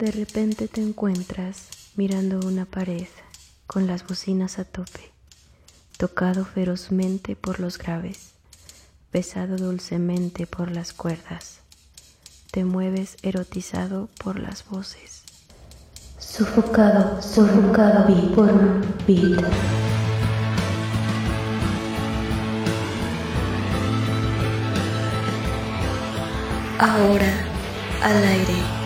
[0.00, 3.08] De repente te encuentras mirando una pared
[3.66, 5.12] con las bocinas a tope,
[5.98, 8.30] tocado ferozmente por los graves,
[9.12, 11.58] besado dulcemente por las cuerdas.
[12.50, 15.22] Te mueves erotizado por las voces.
[16.18, 19.44] Sofocado, sofocado por un beat.
[26.78, 27.44] Ahora
[28.00, 28.79] al aire.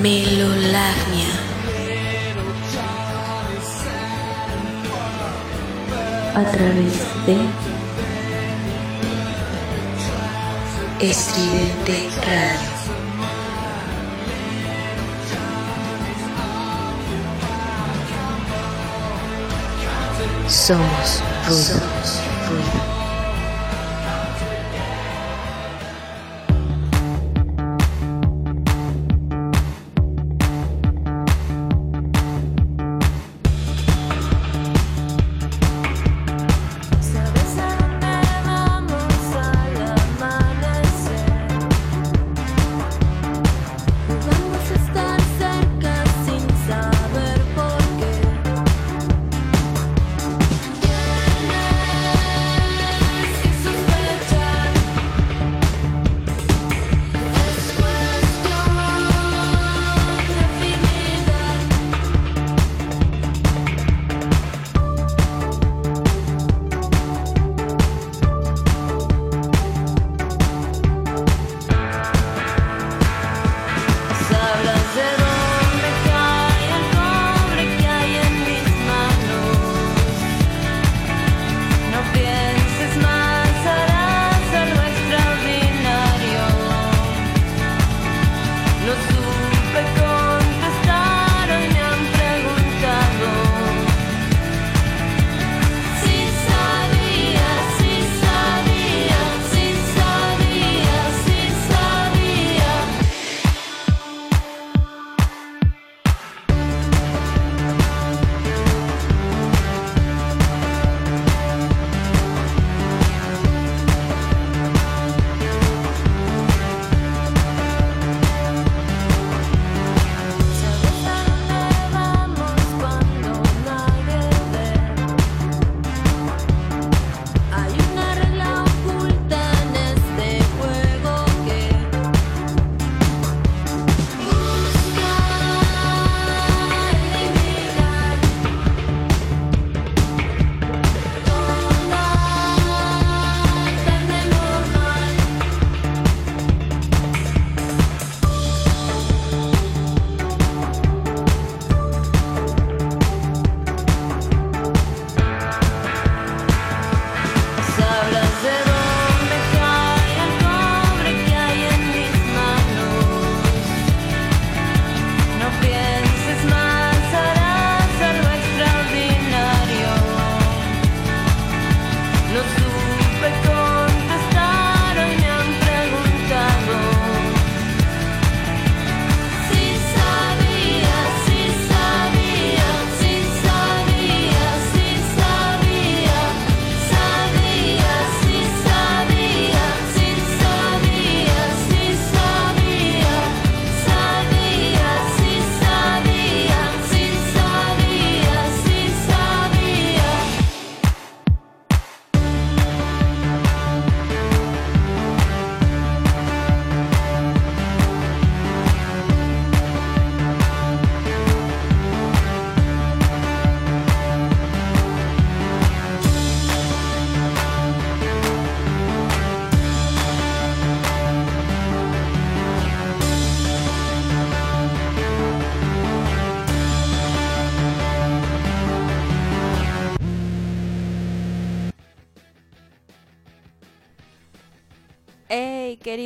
[0.00, 1.26] Melolagnia.
[6.34, 6.94] A través
[7.26, 7.36] de
[11.04, 12.78] Estridente Radio.
[20.48, 22.97] Somos ruido.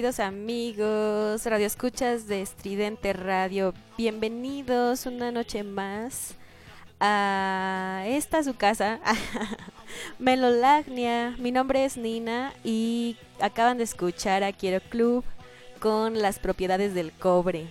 [0.02, 6.34] Queridos amigos, radio escuchas de Estridente Radio, bienvenidos una noche más
[6.98, 8.98] a esta su casa,
[10.18, 11.36] Melolagnia.
[11.38, 15.22] Mi nombre es Nina y acaban de escuchar a Quiero Club
[15.78, 17.68] con las propiedades del cobre.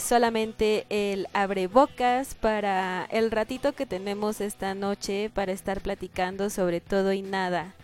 [0.00, 6.80] solamente el abre bocas para el ratito que tenemos esta noche para estar platicando sobre
[6.80, 7.74] todo y nada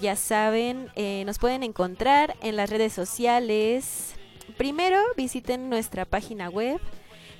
[0.00, 4.14] ya saben, eh, nos pueden encontrar en las redes sociales.
[4.56, 6.80] Primero visiten nuestra página web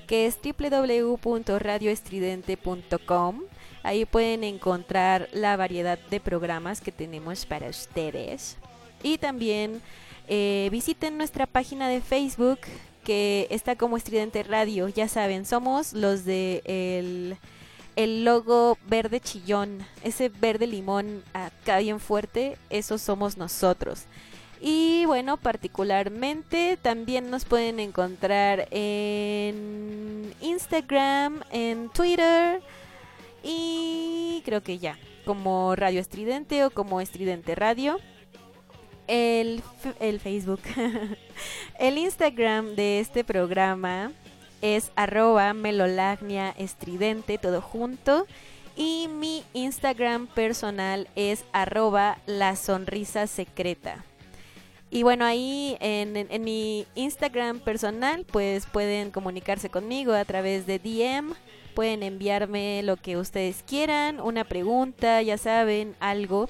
[0.07, 3.43] que es www.radioestridente.com.
[3.83, 8.57] Ahí pueden encontrar la variedad de programas que tenemos para ustedes.
[9.03, 9.83] Y también
[10.29, 12.61] eh, visiten nuestra página de Facebook
[13.05, 14.89] que está como Estridente Radio.
[14.89, 17.37] Ya saben, somos los de el,
[17.97, 24.05] el logo verde chillón, ese verde limón acá bien fuerte, esos somos nosotros.
[24.61, 32.61] Y bueno, particularmente también nos pueden encontrar en Instagram, en Twitter
[33.43, 37.99] y creo que ya, como Radio Estridente o como Estridente Radio.
[39.07, 39.63] El,
[39.99, 40.61] el Facebook,
[41.79, 44.13] el Instagram de este programa
[44.63, 48.27] es arroba melolagnia estridente, todo junto.
[48.77, 54.05] Y mi Instagram personal es arroba la sonrisa secreta.
[54.91, 60.79] Y bueno, ahí en, en, mi Instagram personal, pues pueden comunicarse conmigo a través de
[60.79, 61.33] DM.
[61.75, 66.49] Pueden enviarme lo que ustedes quieran, una pregunta, ya saben, algo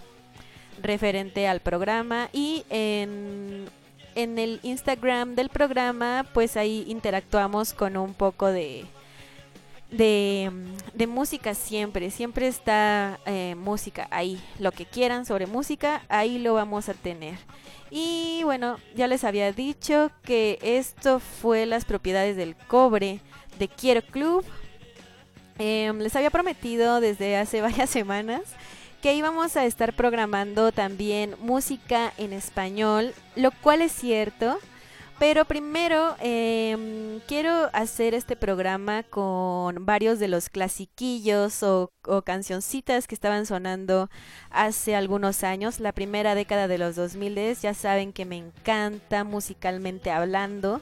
[0.83, 2.31] referente al programa.
[2.33, 3.67] Y en,
[4.15, 8.87] en el Instagram del programa, pues ahí interactuamos con un poco de,
[9.91, 16.55] de, música siempre, siempre está eh, música ahí, lo que quieran sobre música, ahí lo
[16.55, 17.37] vamos a tener.
[17.91, 23.21] Y bueno, ya les había dicho que esto fue las propiedades del cobre
[23.59, 24.45] de Quiero Club.
[25.59, 28.43] Em, les había prometido desde hace varias semanas
[29.00, 34.58] que íbamos a estar programando también música en español, lo cual es cierto.
[35.19, 43.06] Pero primero em, quiero hacer este programa con varios de los clasiquillos o, o, cancioncitas
[43.06, 44.08] que estaban sonando
[44.49, 47.55] hace algunos años, la primera década de los 2000.
[47.61, 50.81] Ya saben que me encanta musicalmente hablando.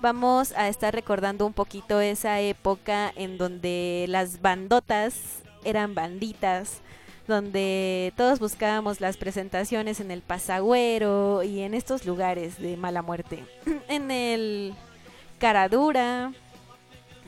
[0.00, 6.82] Vamos a estar recordando un poquito esa época en donde las bandotas eran banditas
[7.28, 13.44] donde todos buscábamos las presentaciones en el Pasagüero y en estos lugares de mala muerte.
[13.88, 14.74] en el
[15.38, 16.32] Caradura,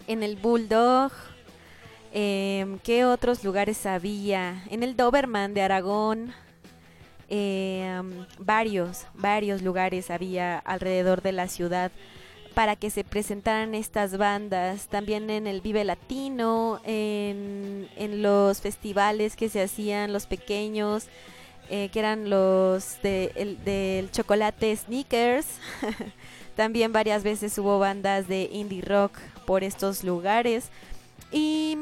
[0.09, 1.13] en el Bulldog,
[2.13, 4.65] eh, ¿qué otros lugares había?
[4.71, 6.33] En el Doberman de Aragón,
[7.29, 8.03] eh,
[8.39, 11.93] varios, varios lugares había alrededor de la ciudad
[12.55, 17.89] para que se presentaran estas bandas, también en el Vive Latino, en,
[18.23, 21.07] los festivales que se hacían, los pequeños,
[21.69, 25.47] eh, que eran los de, del chocolate Sneakers.
[26.57, 30.69] también varias veces hubo bandas de indie rock por estos lugares.
[31.33, 31.79] Y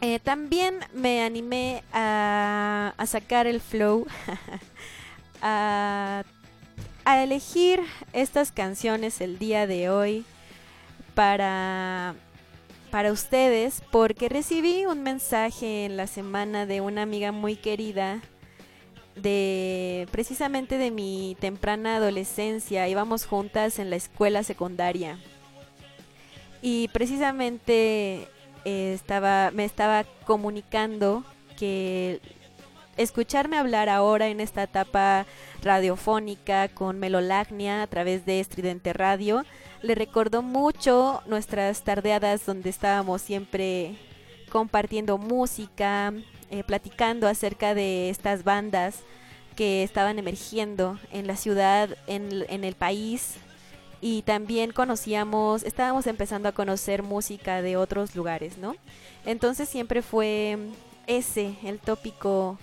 [0.00, 4.06] eh, también me animé a, a sacar el flow,
[5.42, 6.24] a
[7.06, 7.80] a elegir
[8.12, 10.24] estas canciones el día de hoy
[11.14, 12.16] para,
[12.90, 18.20] para ustedes porque recibí un mensaje en la semana de una amiga muy querida
[19.14, 22.88] de precisamente de mi temprana adolescencia.
[22.88, 25.16] Íbamos juntas en la escuela secundaria.
[26.60, 28.26] Y precisamente
[28.64, 31.24] eh, estaba, me estaba comunicando
[31.56, 32.20] que
[32.96, 35.26] escucharme hablar ahora en esta etapa
[35.62, 39.44] radiofónica con Melolagnia a través de Estridente Radio
[39.82, 43.96] le recordó mucho nuestras tardeadas donde estábamos siempre
[44.50, 46.12] compartiendo música,
[46.50, 49.00] eh, platicando acerca de estas bandas
[49.54, 53.36] que estaban emergiendo en la ciudad, en, en el país
[54.00, 58.76] y también conocíamos, estábamos empezando a conocer música de otros lugares, ¿no?
[59.24, 60.58] Entonces siempre fue
[61.06, 62.58] ese el tópico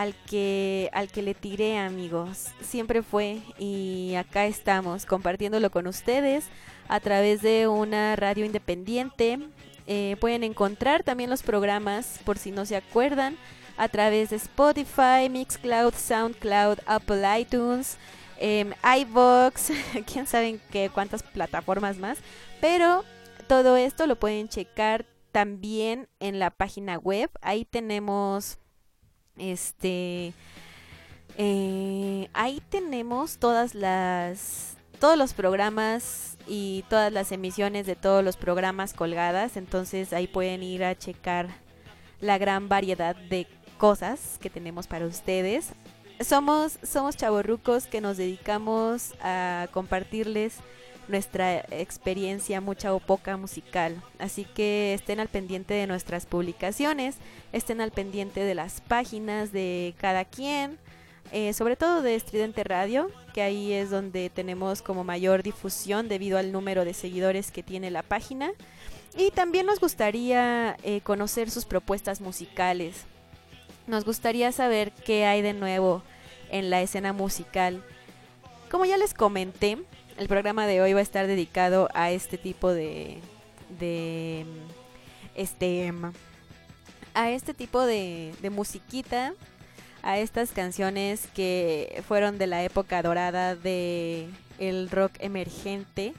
[0.00, 2.46] al que, al que le tiré, amigos.
[2.62, 6.46] Siempre fue y acá estamos compartiéndolo con ustedes
[6.88, 9.38] a través de una radio independiente.
[9.86, 13.36] Eh, pueden encontrar también los programas, por si no se acuerdan,
[13.76, 17.98] a través de Spotify, Mixcloud, Soundcloud, Apple iTunes,
[18.38, 19.70] eh, iVox,
[20.10, 22.16] quién sabe qué, cuántas plataformas más.
[22.62, 23.04] Pero
[23.48, 27.30] todo esto lo pueden checar también en la página web.
[27.42, 28.56] Ahí tenemos
[29.40, 30.32] este.
[31.38, 34.76] Eh, ahí tenemos todas las.
[34.98, 39.56] todos los programas y todas las emisiones de todos los programas colgadas.
[39.56, 41.48] Entonces ahí pueden ir a checar
[42.20, 43.46] la gran variedad de
[43.78, 45.72] cosas que tenemos para ustedes.
[46.20, 50.56] Somos, somos chavorrucos que nos dedicamos a compartirles
[51.10, 54.02] nuestra experiencia, mucha o poca musical.
[54.18, 57.16] Así que estén al pendiente de nuestras publicaciones,
[57.52, 60.78] estén al pendiente de las páginas de cada quien.
[61.32, 66.38] eh, sobre todo de Estridente Radio, que ahí es donde tenemos como mayor difusión debido
[66.38, 68.50] al número de seguidores que tiene la página.
[69.16, 73.04] Y también nos gustaría eh, conocer sus propuestas musicales.
[73.86, 76.02] Nos gustaría saber qué hay de nuevo
[76.50, 77.84] en la escena musical.
[78.70, 79.78] Como ya les comenté,
[80.20, 83.20] el programa de hoy va a estar dedicado a este tipo de,
[83.78, 84.44] de
[85.34, 85.90] este
[87.14, 89.32] a este tipo de, de musiquita,
[90.02, 96.12] a estas canciones que fueron de la época dorada de el rock emergente,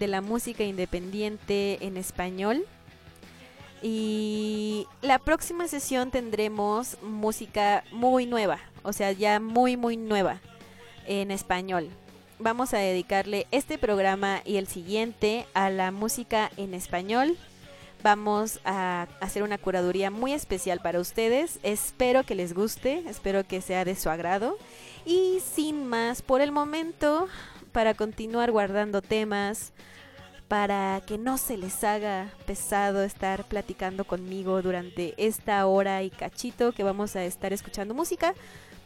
[0.00, 2.66] de la música independiente en español.
[3.82, 10.40] Y la próxima sesión tendremos música muy nueva, o sea, ya muy muy nueva
[11.06, 11.88] en español.
[12.40, 17.36] Vamos a dedicarle este programa y el siguiente a la música en español
[18.04, 21.58] vamos a hacer una curaduría muy especial para ustedes.
[21.64, 24.56] Espero que les guste, espero que sea de su agrado.
[25.04, 27.26] Y sin más, por el momento,
[27.72, 29.72] para continuar guardando temas,
[30.46, 36.70] para que no se les haga pesado estar platicando conmigo durante esta hora y cachito
[36.70, 38.32] que vamos a estar escuchando música,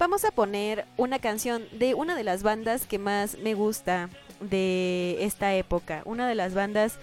[0.02, 5.16] vamos a poner una canción de una de las bandas que más me gusta de
[5.20, 6.98] esta época, una de las bandas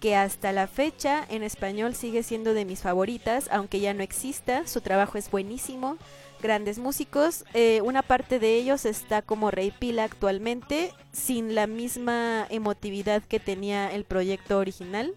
[0.00, 4.66] que hasta la fecha en español sigue siendo de mis favoritas, aunque ya no exista.
[4.66, 5.96] Su trabajo es buenísimo,
[6.42, 7.46] grandes músicos.
[7.54, 13.40] Eh, una parte de ellos está como Rey Pila actualmente, sin la misma emotividad que
[13.40, 15.14] tenía el proyecto original.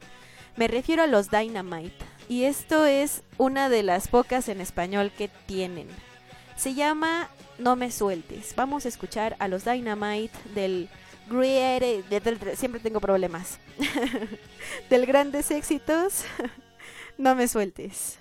[0.55, 2.05] Me refiero a los Dynamite.
[2.29, 5.89] Y esto es una de las pocas en español que tienen.
[6.55, 8.53] Se llama No me sueltes.
[8.55, 10.89] Vamos a escuchar a los Dynamite del
[12.55, 13.59] siempre tengo problemas.
[14.89, 16.25] del grandes éxitos,
[17.17, 18.19] no me sueltes.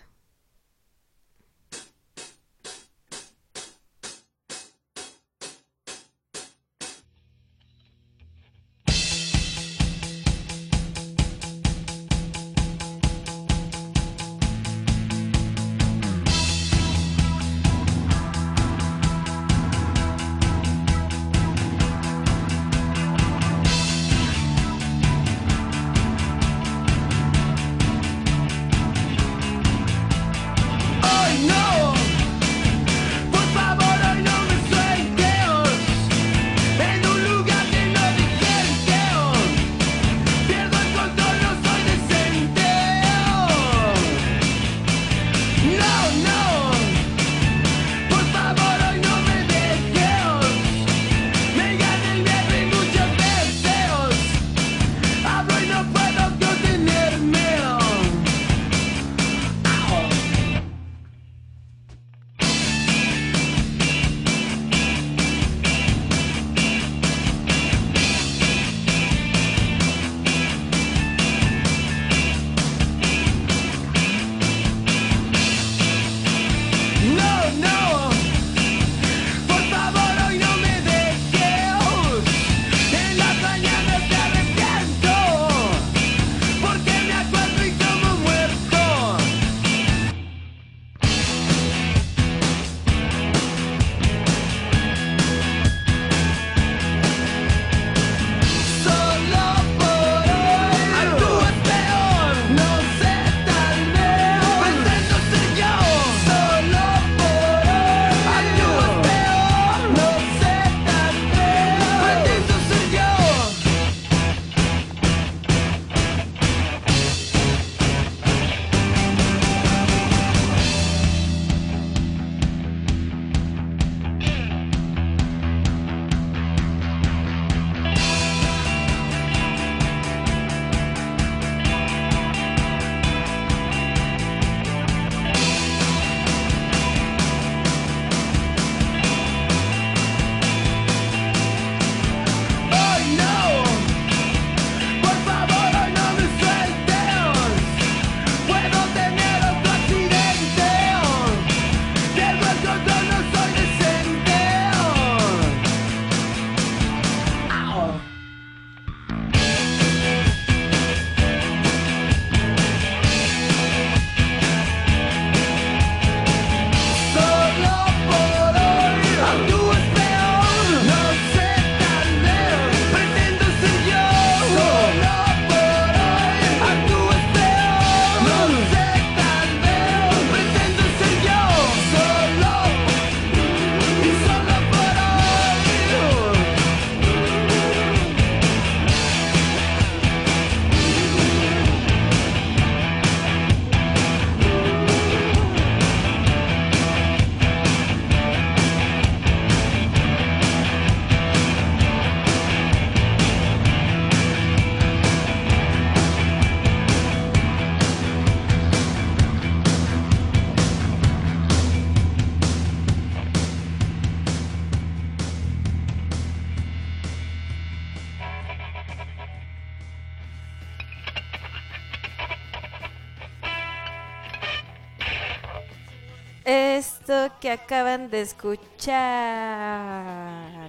[226.44, 228.92] Esto que acaban de escuchar.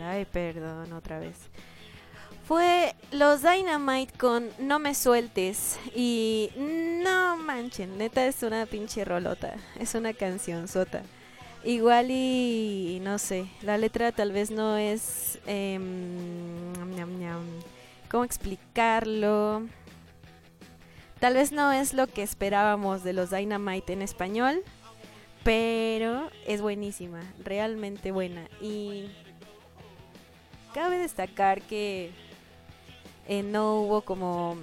[0.04, 1.36] Ay, perdón, otra vez.
[2.48, 5.78] Fue los Dynamite con No me sueltes.
[5.94, 9.56] Y no manchen, neta es una pinche rolota.
[9.80, 11.02] Es una canción sota.
[11.64, 15.40] Igual y no sé, la letra tal vez no es...
[15.48, 15.80] Eh,
[18.10, 19.64] ¿Cómo explicarlo?
[21.20, 24.62] Tal vez no es lo que esperábamos de los Dynamite en español,
[25.46, 28.50] pero es buenísima, realmente buena.
[28.60, 29.12] Y
[30.74, 32.10] cabe destacar que
[33.28, 34.58] eh, no hubo como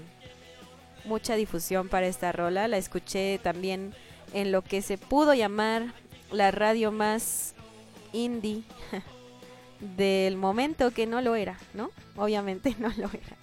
[1.05, 3.95] mucha difusión para esta rola, la escuché también
[4.35, 5.95] en lo que se pudo llamar
[6.33, 7.55] la radio más
[8.13, 8.65] indie
[9.97, 11.93] del momento que no lo era, ¿no?
[12.17, 13.37] Obviamente no lo era.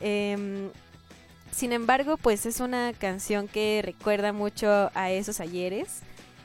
[0.00, 0.68] Em,
[1.50, 6.02] sin embargo, pues es una canción que recuerda mucho a esos ayeres.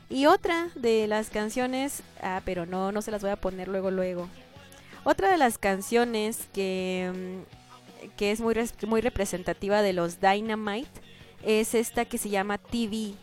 [0.09, 3.91] Y otra de las canciones, ah, pero no, no se las voy a poner luego,
[3.91, 4.29] luego.
[5.03, 8.55] Otra de las canciones que, mm, que es muy,
[8.87, 11.01] muy representativa de los Dynamite
[11.43, 13.13] es esta que se llama TV.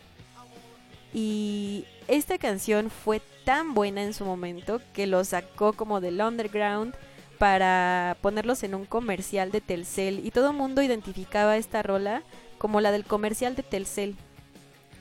[1.13, 6.95] Y esta canción fue tan buena en su momento que lo sacó como del underground
[7.39, 12.23] para ponerlos en un comercial de Telcel y todo el mundo identificaba esta rola
[12.59, 14.17] como la del comercial de Telcel.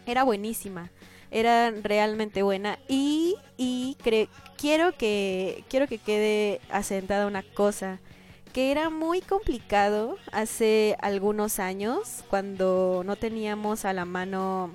[0.06, 0.90] Era buenísima,
[1.32, 3.98] era realmente buena y, y
[4.58, 8.00] quiero, que, quiero que quede asentada una cosa,
[8.54, 14.72] que era muy complicado hace algunos años cuando no teníamos a la mano,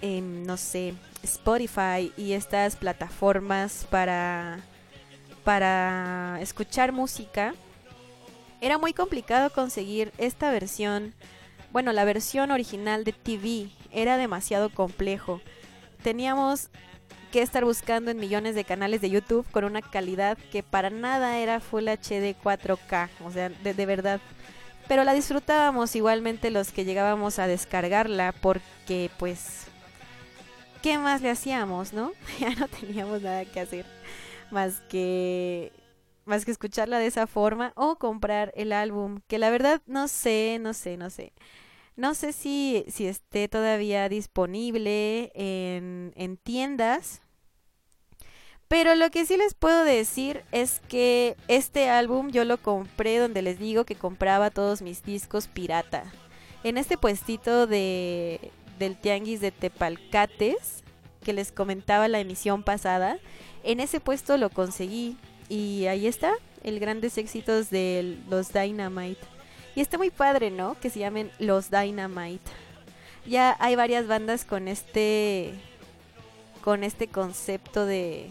[0.00, 4.62] em, no sé, Spotify y estas plataformas para
[5.48, 7.54] para escuchar música,
[8.60, 11.14] era muy complicado conseguir esta versión,
[11.72, 15.40] bueno, la versión original de TV, era demasiado complejo.
[16.02, 16.68] Teníamos
[17.32, 21.38] que estar buscando en millones de canales de YouTube con una calidad que para nada
[21.38, 24.20] era Full HD 4K, o sea, de, de verdad.
[24.88, 29.66] Pero la disfrutábamos igualmente los que llegábamos a descargarla porque pues,
[30.82, 32.12] ¿qué más le hacíamos, no?
[32.40, 33.84] ya no teníamos nada que hacer
[34.50, 35.72] más que
[36.28, 40.58] más que escucharla de esa forma o comprar el álbum, que la verdad no sé,
[40.60, 41.32] no sé, no sé.
[41.96, 47.22] No sé si, si esté todavía disponible en, en tiendas.
[48.68, 53.42] Pero lo que sí les puedo decir es que este álbum yo lo compré donde
[53.42, 56.04] les digo que compraba todos mis discos pirata.
[56.62, 60.84] En este puestito de, del Tianguis de Tepalcates,
[61.24, 63.18] que les comentaba la emisión pasada,
[63.64, 65.16] en ese puesto lo conseguí
[65.48, 69.20] y ahí está, el grandes éxitos de los Dynamite.
[69.74, 70.78] Y está muy padre, ¿no?
[70.80, 72.50] Que se llamen los Dynamite.
[73.26, 75.54] Ya hay varias bandas con este
[76.62, 78.30] con este concepto de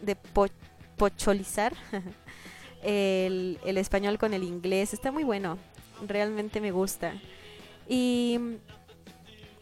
[0.00, 0.16] de
[0.96, 1.72] pocholizar
[2.82, 4.92] el, el español con el inglés.
[4.92, 5.58] Está muy bueno.
[6.06, 7.14] Realmente me gusta.
[7.88, 8.38] Y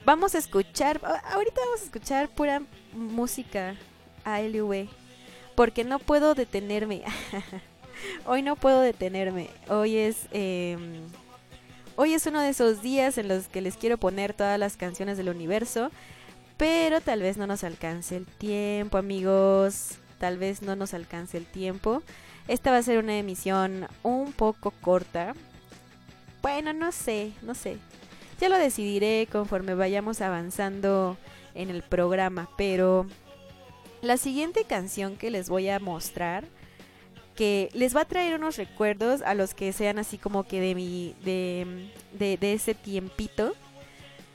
[0.04, 3.76] vamos a escuchar, ahorita vamos a escuchar pura música
[4.24, 4.88] ALV.
[5.54, 7.02] Porque no puedo detenerme.
[8.26, 9.50] hoy no puedo detenerme.
[9.68, 10.26] Hoy es.
[10.32, 11.02] Em,
[11.96, 15.16] hoy es uno de esos días en los que les quiero poner todas las canciones
[15.16, 15.90] del universo.
[16.56, 19.98] Pero tal vez no nos alcance el tiempo, amigos.
[20.18, 22.02] Tal vez no nos alcance el tiempo.
[22.48, 25.34] Esta va a ser una emisión un poco corta.
[26.42, 27.78] Bueno, no sé, no sé.
[28.40, 31.16] Ya lo decidiré conforme vayamos avanzando
[31.54, 33.06] en el programa, pero
[34.02, 36.44] la siguiente canción que les voy a mostrar,
[37.34, 40.74] que les va a traer unos recuerdos a los que sean así como que de
[40.74, 43.54] mi, de, de, ese tiempito,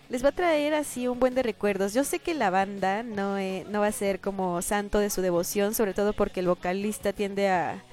[0.09, 1.93] les va a traer así un buen de recuerdos.
[1.93, 5.21] Yo sé que la banda no, eh, no va a ser como santo de su
[5.21, 7.83] devoción, sobre todo porque el vocalista tiende a,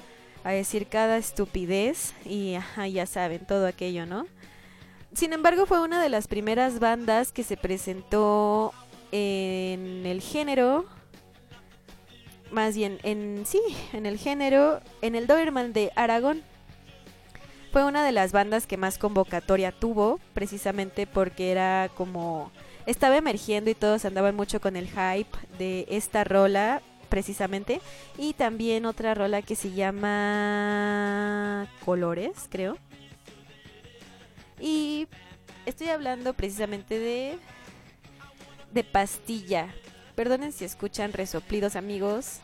[0.45, 2.57] a decir cada estupidez y
[2.93, 4.27] ya saben, todo aquello, ¿no?
[5.15, 8.73] Sin embargo, fue una de las primeras bandas que se presentó
[9.11, 10.87] en el género
[12.53, 13.61] más bien en sí,
[13.93, 16.43] en el género, en el Doberman de Aragón.
[17.73, 22.53] Fue una de las bandas que más convocatoria tuvo, precisamente porque era como
[22.85, 27.81] estaba emergiendo y todos andaban mucho con el hype de esta rola precisamente
[28.19, 32.77] y también otra rola que se llama Colores, creo.
[34.61, 35.09] Y
[35.67, 37.39] estoy hablando precisamente de
[38.73, 39.69] de Pastilla,
[40.15, 42.41] Perdonen si escuchan resoplidos amigos,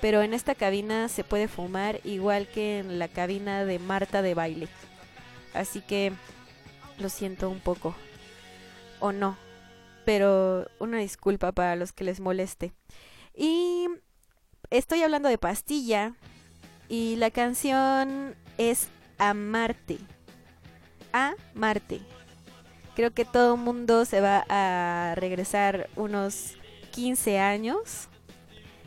[0.00, 4.34] pero en esta cabina se puede fumar igual que en la cabina de Marta de
[4.34, 4.68] baile.
[5.54, 6.12] Así que
[6.98, 7.94] lo siento un poco.
[9.00, 9.36] O no.
[10.04, 12.72] pero una disculpa para los que les moleste.
[13.34, 13.86] Y
[14.70, 16.14] estoy hablando de pastilla
[16.88, 19.98] y la canción es Amarte.
[21.12, 22.00] Amarte.
[22.96, 26.56] Creo que todo mundo se va a regresar unos
[26.90, 28.08] 15 años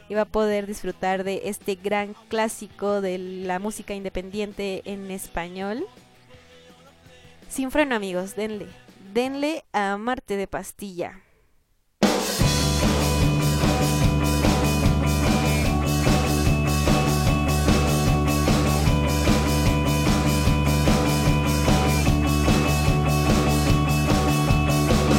[0.10, 5.86] y va a poder disfrutar de este gran clásico de la música independiente en español.
[7.50, 8.68] Sin freno amigos, denle,
[9.14, 11.22] denle a Marte de Pastilla.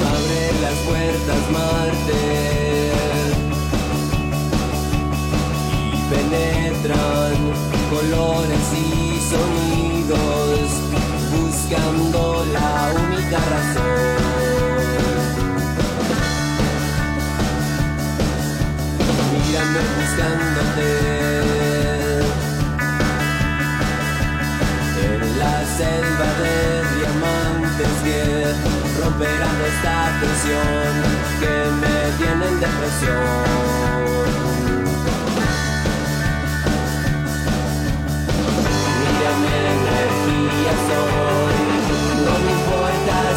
[0.07, 2.54] Abre las puertas Marte
[6.14, 7.37] penetran
[7.90, 10.66] colores y sonidos
[11.35, 12.20] buscando
[12.53, 12.70] la
[13.05, 14.14] única razón.
[19.33, 20.88] Mírame buscándote
[25.05, 26.57] en la selva de
[26.96, 28.20] diamantes que
[29.00, 30.94] romperán esta tensión
[31.40, 34.54] que me tiene en depresión.
[39.46, 41.57] Energía soy.
[42.24, 43.34] No me importa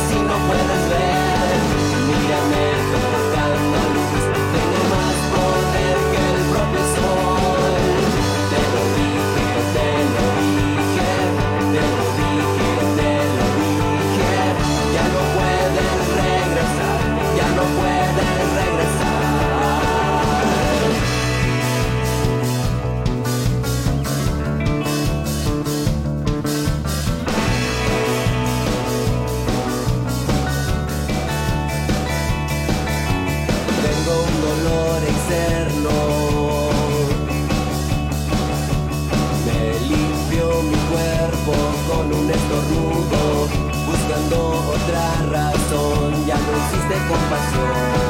[47.07, 48.06] compasión.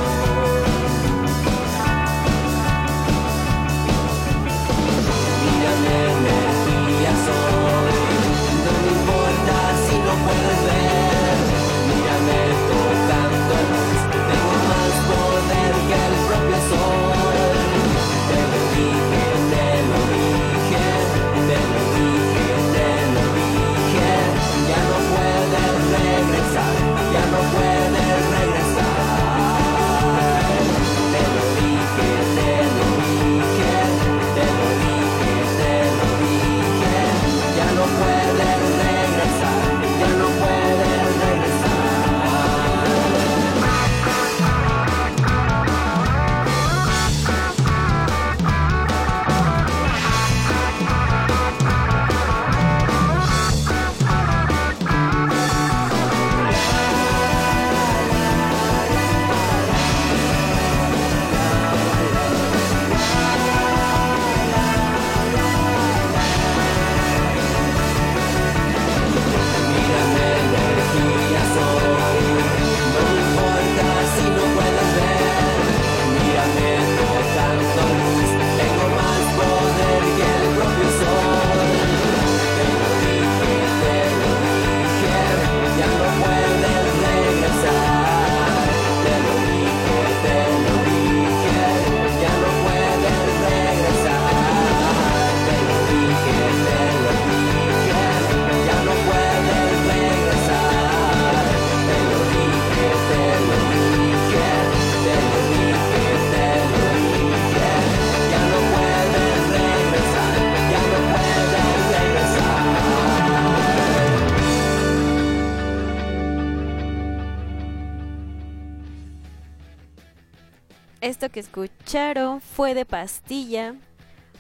[121.18, 123.74] Que escucharon fue de pastilla,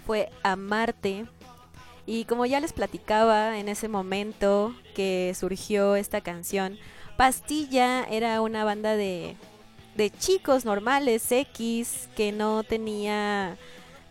[0.06, 1.26] fue Amarte.
[2.06, 6.78] Y como ya les platicaba en ese momento que surgió esta canción,
[7.18, 9.36] Pastilla era una banda de,
[9.96, 13.58] de chicos normales, X, que no tenía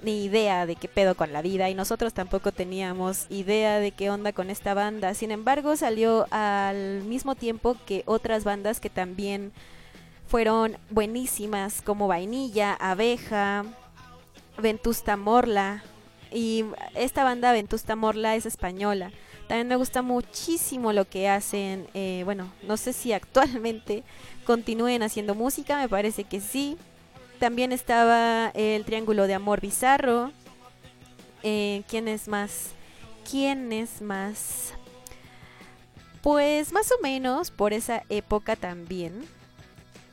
[0.02, 4.10] ni idea de qué pedo con la vida y nosotros tampoco teníamos idea de qué
[4.10, 5.14] onda con esta banda.
[5.14, 9.52] Sin embargo, salió al mismo tiempo que otras bandas que también
[10.28, 13.64] fueron buenísimas como Vainilla, Abeja,
[14.58, 15.84] Ventusta Morla
[16.32, 19.12] Y esta banda Ventusta Morla es española.
[19.48, 21.86] También me gusta muchísimo lo que hacen.
[21.94, 24.02] eh, bueno, no sé si actualmente
[24.44, 26.76] continúen haciendo música, me parece que sí.
[27.38, 30.32] También estaba el Triángulo de Amor Bizarro.
[31.42, 32.70] Eh, ¿Quién es más?
[33.30, 34.72] ¿Quién es más?
[36.22, 39.28] Pues más o menos por esa época también.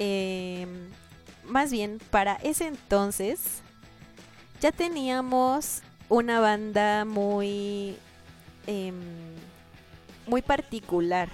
[0.05, 0.67] Eh,
[1.45, 3.61] más bien, para ese entonces
[4.59, 7.95] ya teníamos una banda muy,
[8.67, 8.99] em,
[10.27, 11.29] muy particular.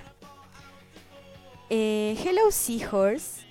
[1.72, 3.42] Eh, Hello Seahorse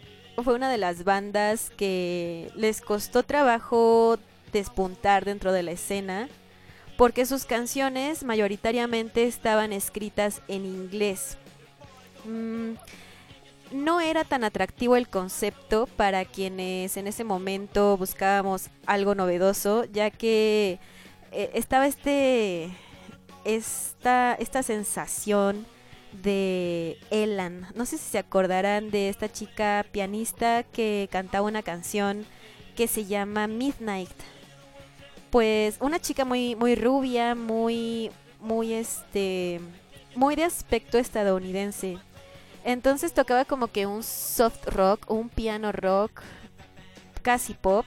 [0.45, 4.21] fue una de las bandas que les costó trabajo
[4.53, 6.29] despuntar dentro de la escena
[6.97, 11.39] porque sus canciones mayoritariamente estaban escritas en inglés.
[12.25, 12.75] Mm,
[13.73, 20.11] no era tan atractivo el concepto para quienes en ese momento buscábamos algo novedoso, ya
[20.11, 20.79] que
[21.33, 22.71] eh, estaba este
[23.45, 25.67] esta, esta sensación
[26.23, 27.67] de Elan.
[27.75, 32.27] No sé si se acordarán de esta chica pianista que cantaba una canción
[32.77, 34.11] que se llama Midnight.
[35.31, 39.61] Pues una chica muy muy rubia, muy muy este
[40.15, 41.99] muy de aspecto estadounidense.
[42.69, 46.21] Entonces tocaba como que un soft rock, un piano rock,
[47.23, 47.87] casi pop.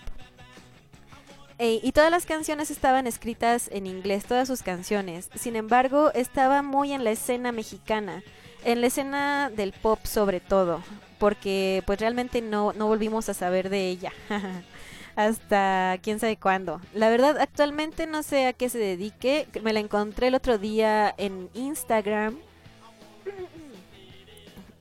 [1.60, 5.30] Y todas las canciones estaban escritas en inglés, todas sus canciones.
[5.36, 8.24] Sin embargo, estaba muy en la escena mexicana,
[8.65, 10.82] en la escena del pop sobre todo,
[11.20, 14.12] porque pues realmente no, no volvimos a saber de ella.
[15.15, 16.82] Hasta quién sabe cuándo.
[16.96, 19.48] La verdad, actualmente no sé a qué se dedique.
[19.62, 22.39] Me la encontré el otro día en Instagram.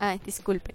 [0.01, 0.75] Ay, disculpen.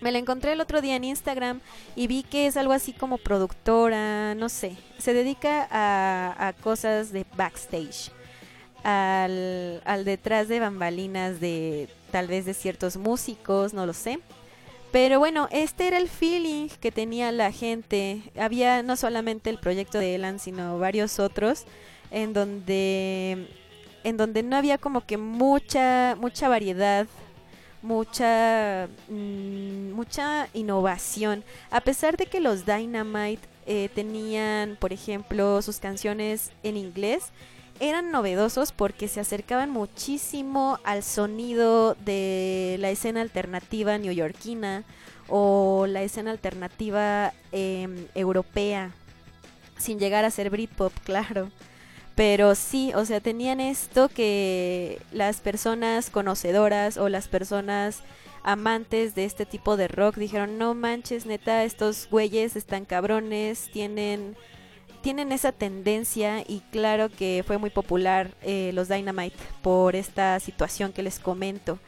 [0.00, 1.60] Me la encontré el otro día en Instagram
[1.94, 4.76] y vi que es algo así como productora, no sé.
[4.98, 8.10] Se dedica a, cosas de backstage,
[8.82, 14.18] al, al detrás de bambalinas de tal vez de ciertos músicos, no lo sé.
[14.92, 18.22] Pero bueno, este era el feeling que tenía la gente.
[18.38, 21.64] Había no solamente el proyecto de Elan, sino varios otros
[22.10, 23.48] en donde
[24.04, 27.06] en donde no había como que mucha mucha variedad
[27.84, 31.44] mucha mm, mucha innovación.
[31.70, 37.32] A pesar de que los Dynamite eh, tenían por ejemplo sus canciones en inglés
[37.80, 44.84] eran novedosos porque se acercaban muchísimo al sonido de la escena alternativa neoyorquina
[45.28, 48.92] o la escena alternativa em, europea
[49.76, 51.50] sin llegar a ser Britpop claro
[52.14, 58.02] pero sí, o sea, tenían esto que las personas conocedoras o las personas
[58.44, 64.36] amantes de este tipo de rock dijeron, no manches, neta, estos güeyes están cabrones, tienen,
[65.00, 70.92] tienen esa tendencia y claro que fue muy popular eh, los Dynamite por esta situación
[70.92, 71.78] que les comento.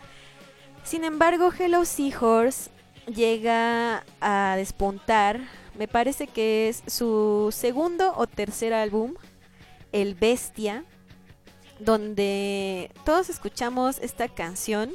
[0.82, 2.70] Sin embargo, Hello Seahorse
[3.06, 5.40] llega a despuntar,
[5.78, 9.14] me parece que es su segundo o tercer álbum,
[9.96, 10.85] el Bestia,
[11.78, 14.90] donde todos escuchamos esta canción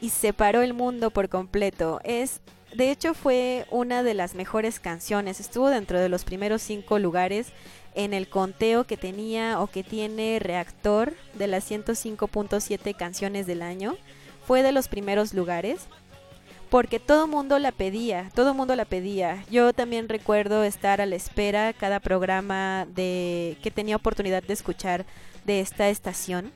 [0.00, 2.00] y separó el mundo por completo.
[2.02, 2.40] Es,
[2.74, 5.38] de hecho, fue una de las mejores canciones.
[5.38, 7.52] Estuvo dentro de los primeros cinco lugares
[7.94, 13.96] en el conteo que tenía o que tiene Reactor de las 105.7 canciones del año.
[14.44, 15.86] Fue de los primeros lugares
[16.70, 19.44] porque todo mundo la pedía, todo mundo la pedía.
[19.50, 25.06] Yo también recuerdo estar a la espera cada programa de que tenía oportunidad de escuchar
[25.44, 26.52] de esta estación,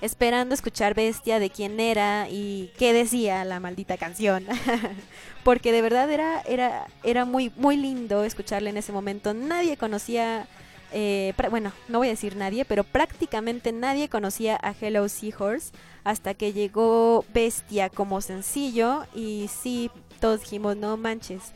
[0.00, 4.44] esperando escuchar Bestia de quién era y qué decía la maldita canción.
[5.44, 9.32] porque de verdad era era era muy muy lindo escucharla en ese momento.
[9.32, 10.46] Nadie conocía
[10.92, 15.72] eh, bueno, no voy a decir nadie, pero prácticamente nadie conocía a Hello Seahorse
[16.04, 21.52] hasta que llegó Bestia como sencillo y sí, todos dijimos, no manches,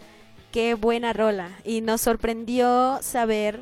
[0.51, 1.51] qué buena rola.
[1.65, 3.61] Y nos sorprendió saber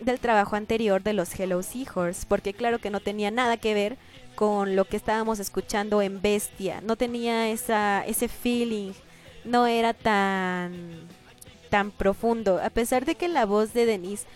[0.00, 3.98] del trabajo anterior de los Hello Seahorse, porque claro que no tenía nada que ver
[4.34, 8.92] con lo que estábamos escuchando en Bestia, no tenía esa, ese feeling,
[9.44, 11.08] no era tan,
[11.68, 14.26] tan profundo, a pesar de que la voz de Denise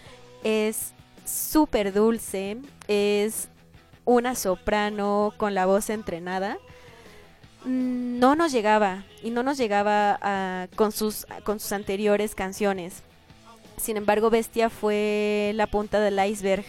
[0.44, 0.92] es
[1.24, 3.48] súper dulce, es
[4.04, 6.58] una soprano con la voz entrenada,
[7.64, 13.02] mm, no nos llegaba y no nos llegaba a- con, sus, con sus anteriores canciones.
[13.76, 16.64] Sin embargo, Bestia fue la punta del iceberg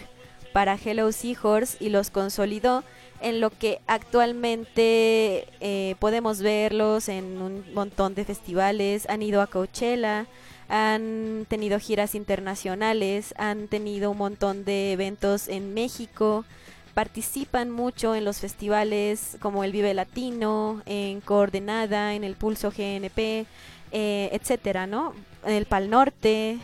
[0.54, 2.84] para Hello Seahorse y los consolidó
[3.22, 9.06] en lo que actualmente eh, podemos verlos en un montón de festivales.
[9.10, 10.26] Han ido a Coachella,
[10.68, 16.46] han tenido giras internacionales, han tenido un montón de eventos en México,
[16.94, 23.46] participan mucho en los festivales como el Vive Latino, en Coordenada, en el Pulso GNP,
[23.92, 25.14] eh, etcétera, ¿no?
[25.46, 26.58] El Pal Norte,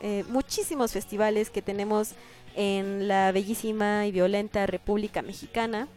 [0.00, 2.12] eh, muchísimos festivales que tenemos
[2.54, 5.88] en la bellísima y violenta República Mexicana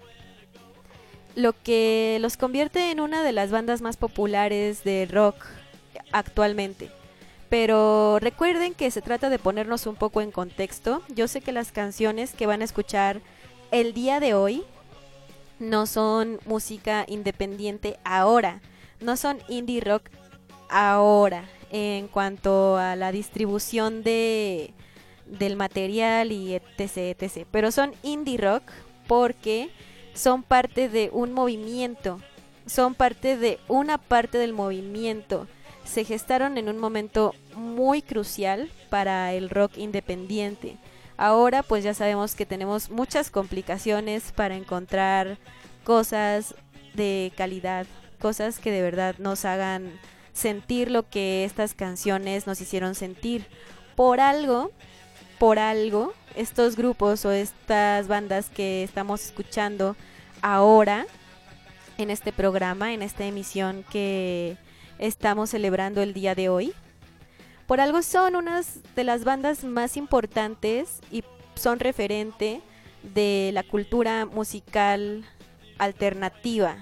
[1.35, 5.35] lo que los convierte en una de las bandas más populares de rock
[6.11, 6.89] actualmente.
[7.51, 11.03] Pero recuerden que se trata de ponernos un poco en contexto.
[11.13, 13.19] Yo sé que las canciones que van a escuchar
[13.71, 14.63] el día de hoy
[15.59, 18.61] no son música independiente ahora,
[19.01, 20.03] no son indie rock
[20.69, 24.73] ahora en cuanto a la distribución de
[25.25, 27.45] del material y etc, etc.
[27.51, 28.63] Pero son indie rock
[29.07, 29.71] porque
[30.13, 32.21] son parte de un movimiento,
[32.65, 35.49] son parte de una parte del movimiento.
[35.91, 40.77] Se gestaron en un momento muy crucial para el rock independiente.
[41.17, 45.37] Ahora pues ya sabemos que tenemos muchas complicaciones para encontrar
[45.83, 46.55] cosas
[46.93, 47.87] de calidad,
[48.21, 49.91] cosas que de verdad nos hagan
[50.31, 53.45] sentir lo que estas canciones nos hicieron sentir.
[53.97, 54.71] Por algo,
[55.39, 59.97] por algo, estos grupos o estas bandas que estamos escuchando
[60.41, 61.05] ahora
[61.97, 64.55] en este programa, en esta emisión que
[65.01, 66.73] estamos celebrando el día de hoy.
[67.67, 72.61] Por algo son unas de las bandas más importantes y son referente
[73.03, 75.25] de la cultura musical
[75.77, 76.77] alternativa.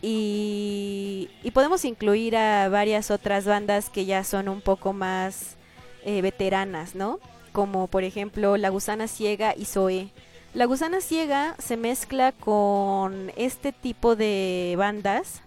[0.00, 5.56] Y, podemos incluir a varias otras bandas que ya son un poco más
[6.04, 7.20] eh, veteranas, ¿no?
[7.52, 10.10] Como por ejemplo La Gusana Ciega y Zoe
[10.54, 15.40] la gusana ciega se mezcla con este tipo de bandas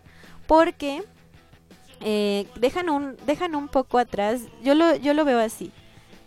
[0.48, 1.04] porque
[2.02, 5.72] eh, dejan, un, dejan un poco atrás, yo lo, yo lo veo así,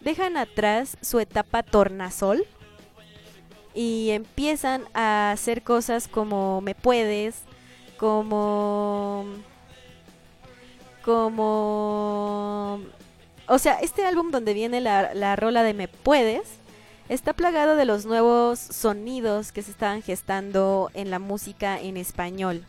[0.00, 2.44] dejan atrás su etapa tornasol
[3.74, 7.42] y empiezan a hacer cosas como Me Puedes,
[7.96, 9.26] como...
[11.04, 12.80] como...
[13.46, 16.58] O sea, este álbum donde viene la, la rola de Me Puedes
[17.08, 22.66] está plagado de los nuevos sonidos que se estaban gestando en la música en español.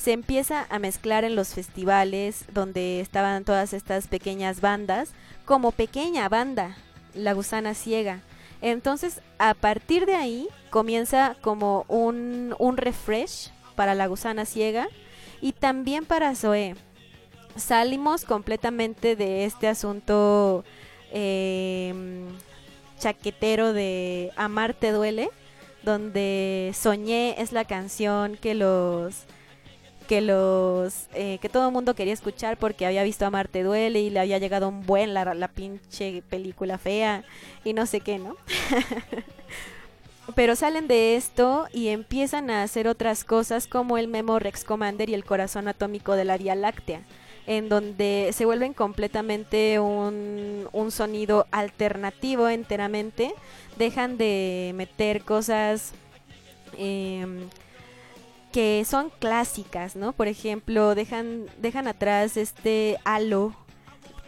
[0.00, 5.12] Se empieza a mezclar en los festivales donde estaban todas estas pequeñas bandas,
[5.44, 6.78] como pequeña banda,
[7.12, 8.22] La Gusana Ciega.
[8.62, 14.88] Entonces, a partir de ahí, comienza como un, un refresh para La Gusana Ciega
[15.42, 16.76] y también para Zoe.
[17.56, 20.64] Salimos completamente de este asunto
[21.12, 22.24] eh,
[22.98, 25.28] chaquetero de Amar te duele,
[25.82, 29.26] donde Soñé es la canción que los
[30.10, 34.00] que los eh, que todo el mundo quería escuchar porque había visto Amar te duele
[34.00, 37.22] y le había llegado un buen la, la pinche película fea
[37.62, 38.36] y no sé qué, ¿no?
[40.34, 45.08] Pero salen de esto y empiezan a hacer otras cosas como el Memo Rex Commander
[45.08, 47.02] y el corazón atómico de la Vía Láctea
[47.46, 53.32] en donde se vuelven completamente un, sonido alternativo enteramente,
[53.78, 55.92] dejan de meter cosas
[56.76, 57.48] em,
[58.52, 60.12] que son clásicas, ¿no?
[60.12, 63.54] Por ejemplo, dejan, dejan atrás este halo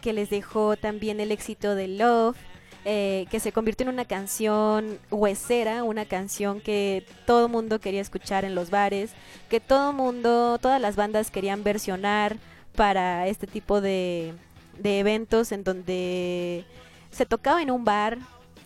[0.01, 2.37] que les dejó también el éxito de Love.
[2.85, 8.43] Eh, que se convirtió en una canción huesera, una canción que todo mundo quería escuchar
[8.43, 9.11] en los bares,
[9.49, 12.35] que todo mundo, todas las bandas querían versionar,
[12.75, 14.33] para este tipo de,
[14.77, 16.65] de eventos en donde
[17.11, 18.17] se tocaba en un bar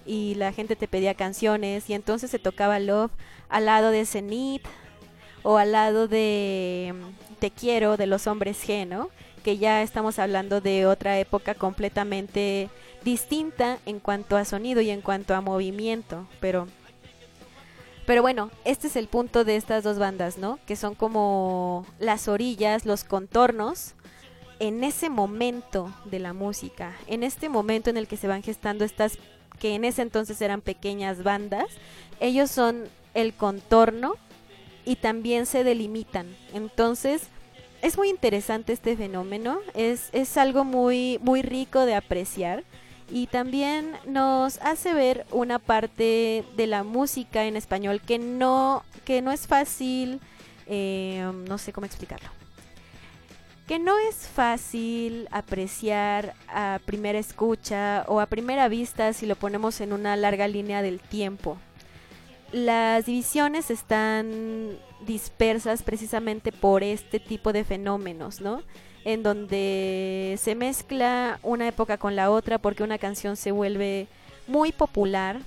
[0.05, 3.11] y la gente te pedía canciones y entonces se tocaba Love
[3.49, 4.63] al lado de Zenith
[5.47, 9.09] o al lado de mm, Te quiero de los hombres G, ¿no?
[9.45, 12.69] Que ya estamos hablando de otra época completamente
[13.05, 16.67] distinta en cuanto a sonido y en cuanto a movimiento, pero
[18.05, 20.59] pero bueno, este es el punto de estas dos bandas, ¿no?
[20.65, 23.93] Que son como las orillas, los contornos
[24.59, 28.83] en ese momento de la música, en este momento en el que se van gestando
[28.83, 29.17] estas
[29.59, 31.67] que en ese entonces eran pequeñas bandas,
[32.19, 34.15] ellos son el contorno
[34.87, 36.33] y también se delimitan.
[36.53, 37.23] Entonces,
[37.81, 42.63] es muy interesante este fenómeno, es, es algo muy, muy rico de apreciar
[43.11, 49.21] y también nos hace ver una parte de la música en español que no, que
[49.21, 50.21] no es fácil,
[50.67, 52.29] eh, no sé cómo explicarlo
[53.67, 59.81] que no es fácil apreciar a primera escucha o a primera vista si lo ponemos
[59.81, 61.57] en una larga línea del tiempo.
[62.51, 68.61] Las divisiones están dispersas precisamente por este tipo de fenómenos, ¿no?
[69.07, 74.07] en donde se mezcla una época con la otra porque una canción se vuelve
[74.47, 75.39] muy popular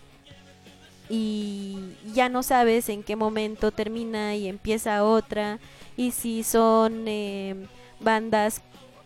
[1.11, 5.59] y ya no sabes en qué momento termina y empieza otra
[5.95, 7.55] y si son eh,
[8.01, 8.63] bandas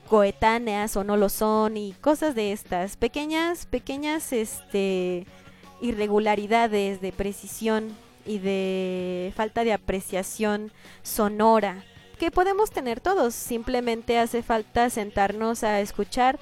[0.09, 5.27] coetáneas o no lo son y cosas de estas pequeñas pequeñas este
[5.85, 10.73] irregularidades de precisión y de falta de apreciación
[11.03, 11.85] sonora
[12.19, 13.35] que podemos tener todos.
[13.35, 16.39] Simplemente hace falta sentarnos a escuchar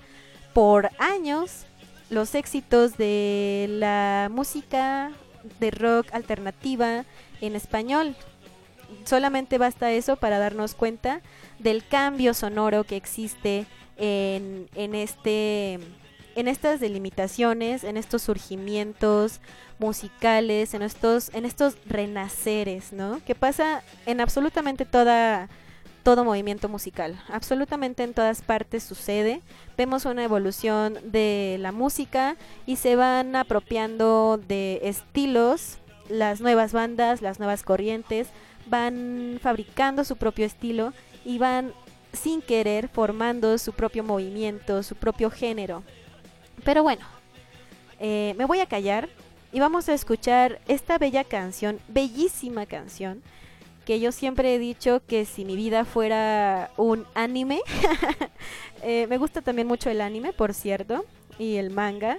[0.55, 1.67] por años
[2.09, 5.11] los éxitos de la música
[5.59, 7.05] de rock alternativa
[7.41, 8.15] en español.
[9.05, 11.21] Solamente basta eso para darnos cuenta
[11.59, 13.67] del cambio sonoro que existe
[13.97, 15.81] en, en, este,
[16.35, 19.41] en estas delimitaciones, en estos surgimientos
[19.79, 23.21] musicales, en estos, en estos renaceres, ¿no?
[23.25, 25.49] Que pasa en absolutamente toda
[26.03, 27.21] todo movimiento musical.
[27.29, 29.41] Absolutamente en todas partes sucede.
[29.77, 35.79] Vemos una evolución de la música y se van apropiando de estilos,
[36.09, 38.29] las nuevas bandas, las nuevas corrientes,
[38.67, 40.93] van fabricando su propio estilo
[41.25, 41.73] y van
[42.13, 45.83] sin querer formando su propio movimiento, su propio género.
[46.65, 47.05] Pero bueno,
[47.99, 49.09] eh, me voy a callar
[49.53, 53.23] y vamos a escuchar esta bella canción, bellísima canción,
[53.85, 57.61] que yo siempre he dicho que si mi vida fuera un anime,
[58.83, 61.05] eh, me gusta también mucho el anime, por cierto,
[61.39, 62.19] y el manga.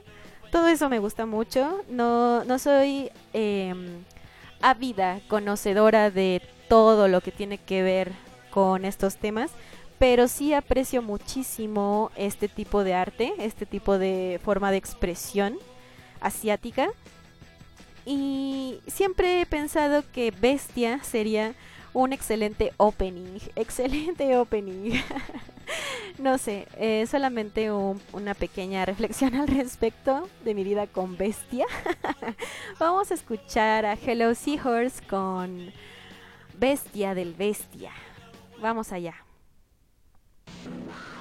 [0.52, 1.84] Todo eso me gusta mucho.
[1.90, 4.04] No, no soy em,
[4.62, 8.12] ávida conocedora de todo lo que tiene que ver
[8.52, 9.52] con estos temas,
[10.00, 15.58] pero sí aprecio muchísimo este tipo de arte, este tipo de forma de expresión
[16.22, 16.90] asiática.
[18.06, 21.54] Y siempre he pensado que Bestia sería
[21.94, 24.92] un excelente opening, excelente opening.
[26.18, 31.66] no sé, eh, solamente una pequeña reflexión al respecto de mi vida con bestia.
[32.80, 35.72] Vamos a escuchar a Hello Seahorse con
[36.58, 37.92] Bestia del Bestia.
[38.60, 39.16] Vamos allá.
[40.64, 41.13] Thank you.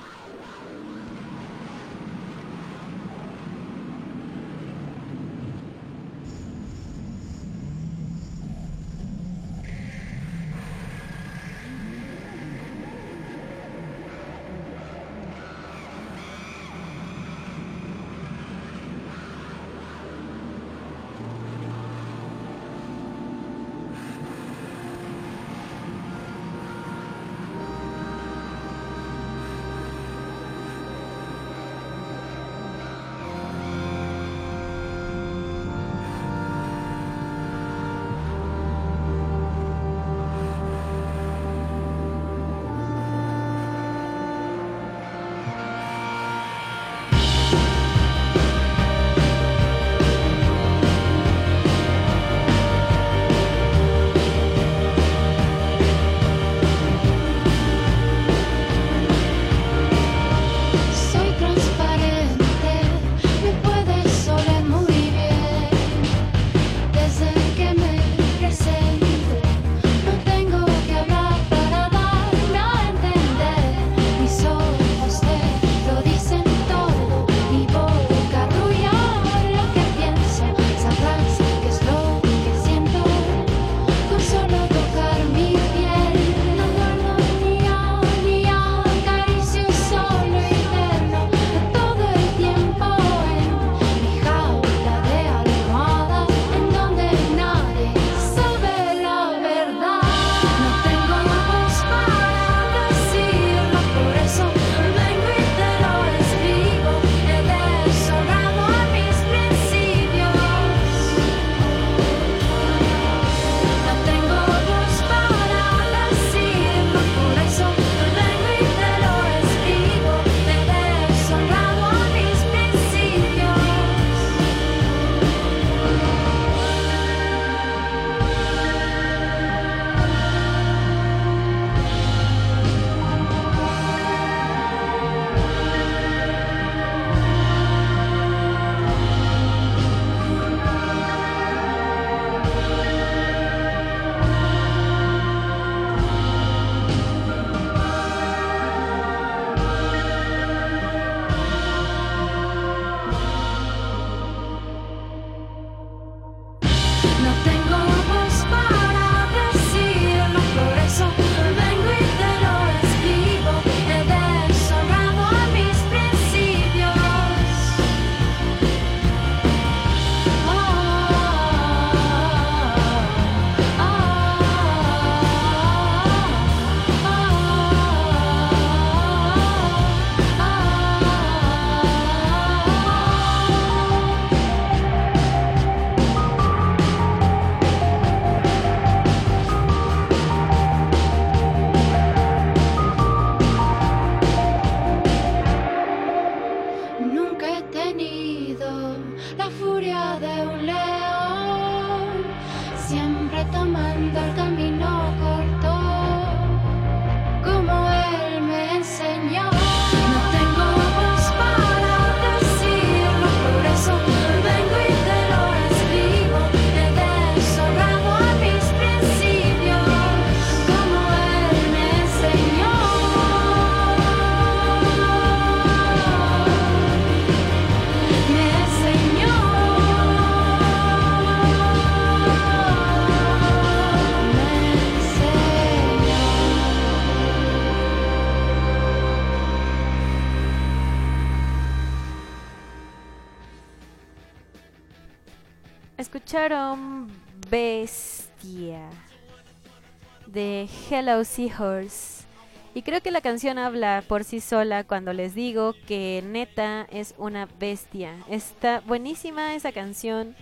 [250.95, 252.26] Hello Seahorse.
[252.74, 257.14] Y creo que la canción habla por sí sola cuando les digo que neta es
[257.16, 258.12] una bestia.
[258.28, 260.36] Está buenísima esa canción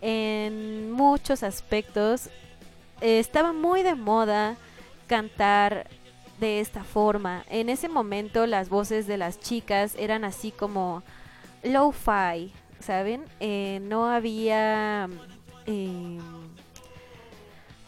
[0.00, 2.30] en muchos aspectos.
[3.00, 4.56] Estaba muy de moda
[5.08, 5.88] cantar
[6.38, 7.44] de esta forma.
[7.50, 11.02] En ese momento las voces de las chicas eran así como
[11.64, 13.24] lo-fi, ¿saben?
[13.40, 15.08] Eh, no había...
[15.66, 16.20] eh,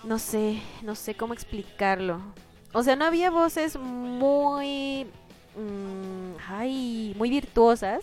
[0.09, 2.21] no sé, no sé cómo explicarlo.
[2.73, 5.07] O sea, no había voces muy...
[5.55, 8.01] mm, ay, muy virtuosas.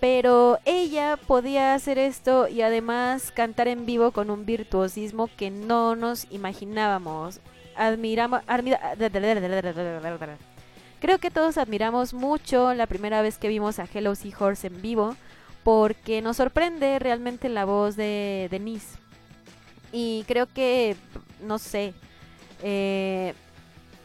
[0.00, 5.94] Pero ella podía hacer esto y además cantar en vivo con un virtuosismo que no
[5.94, 7.40] nos imaginábamos.
[7.76, 8.40] Admiramos...
[11.00, 15.16] Creo que todos admiramos mucho la primera vez que vimos a Hello Seahorse en vivo
[15.62, 18.98] porque nos sorprende realmente la voz de Denise.
[19.92, 20.96] Y creo que,
[21.42, 21.94] no sé,
[22.62, 23.34] eh,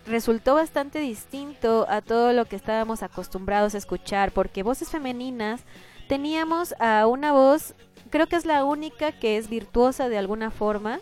[0.08, 5.62] resultó bastante distinto a todo lo que estábamos acostumbrados a escuchar, porque voces femeninas
[6.08, 7.74] teníamos a una voz,
[8.10, 11.00] creo que es la única que es virtuosa de alguna forma,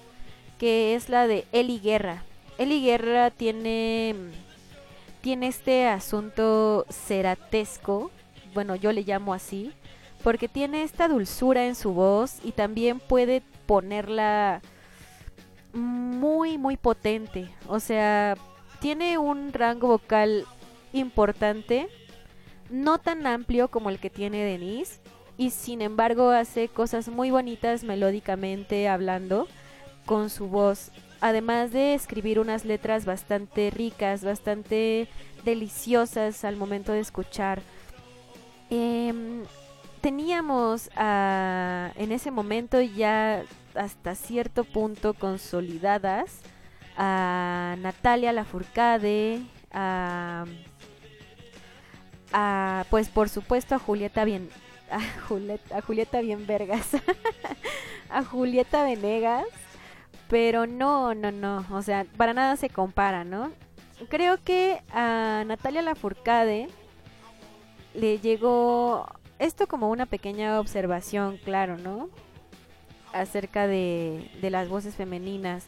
[0.57, 2.23] que es la de Eli Guerra.
[2.57, 4.15] Eli Guerra tiene,
[5.21, 8.11] tiene este asunto ceratesco,
[8.53, 9.73] bueno, yo le llamo así,
[10.23, 14.61] porque tiene esta dulzura en su voz y también puede ponerla
[15.73, 17.49] muy, muy potente.
[17.67, 18.35] O sea,
[18.79, 20.45] tiene un rango vocal
[20.93, 21.87] importante,
[22.69, 24.99] no tan amplio como el que tiene Denise,
[25.37, 29.47] y sin embargo hace cosas muy bonitas melódicamente hablando
[30.05, 30.91] con su voz.
[31.21, 35.07] Además de escribir unas letras bastante ricas, bastante
[35.45, 37.61] deliciosas al momento de escuchar.
[38.69, 39.43] Em,
[40.01, 43.43] teníamos en ese momento ya
[43.75, 46.39] hasta cierto punto consolidadas
[46.97, 50.45] a Natalia Lafourcade, a,
[52.31, 54.49] a, pues por supuesto a Julieta bien
[54.91, 54.97] a
[55.77, 56.89] a Julieta bien vergas,
[58.09, 59.45] a Julieta Venegas,
[60.29, 63.51] pero no, no, no, o sea, para nada se compara, ¿no?
[64.09, 66.67] Creo que a Natalia Lafourcade
[67.93, 69.07] le llegó
[69.39, 72.09] esto como una pequeña observación, claro, ¿no?
[73.13, 75.67] Acerca de, de las voces femeninas.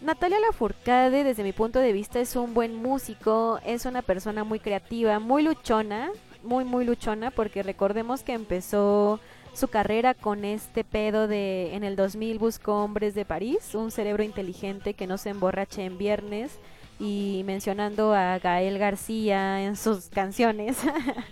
[0.00, 4.60] Natalia Lafourcade, desde mi punto de vista, es un buen músico, es una persona muy
[4.60, 6.10] creativa, muy luchona,
[6.42, 9.18] muy, muy luchona, porque recordemos que empezó
[9.54, 14.24] su carrera con este pedo de en el 2000 buscó Hombres de París, un cerebro
[14.24, 16.58] inteligente que no se emborrache en viernes
[16.98, 20.76] y mencionando a Gael García en sus canciones.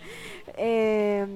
[0.57, 1.27] eh,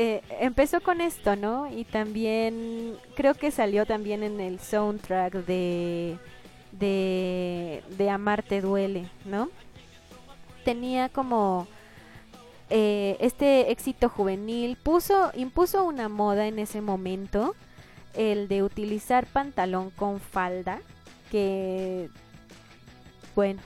[0.00, 1.68] eh, empezó con esto, ¿no?
[1.70, 6.18] Y también creo que salió también en el soundtrack de
[6.72, 9.50] de, de Amarte duele, ¿no?
[10.64, 11.66] Tenía como
[12.70, 17.54] eh, este éxito juvenil, puso, impuso una moda en ese momento,
[18.14, 20.80] el de utilizar pantalón con falda,
[21.30, 22.08] que,
[23.34, 23.60] bueno,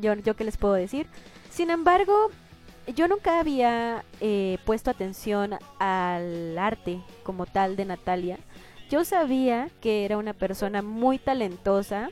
[0.00, 1.06] yo, yo qué les puedo decir.
[1.50, 2.30] Sin embargo,
[2.94, 8.38] yo nunca había eh, puesto atención al arte como tal de Natalia.
[8.90, 12.10] Yo sabía que era una persona muy talentosa,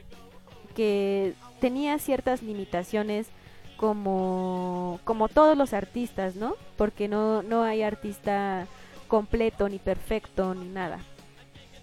[0.75, 3.29] que tenía ciertas limitaciones
[3.77, 6.55] como, como todos los artistas, ¿no?
[6.77, 8.67] Porque no, no hay artista
[9.09, 11.01] completo, ni perfecto, ni nada.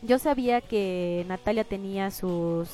[0.02, 2.70] Yo sabía que Natalia tenía sus,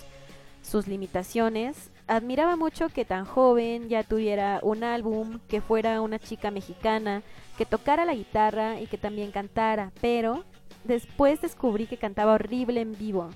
[0.61, 1.89] sus limitaciones.
[2.11, 7.23] Admiraba mucho que tan joven ya tuviera un álbum, que fuera una chica mexicana,
[7.57, 10.43] que tocara la guitarra y que también cantara, pero
[10.83, 13.29] después descubrí que cantaba horrible en vivo.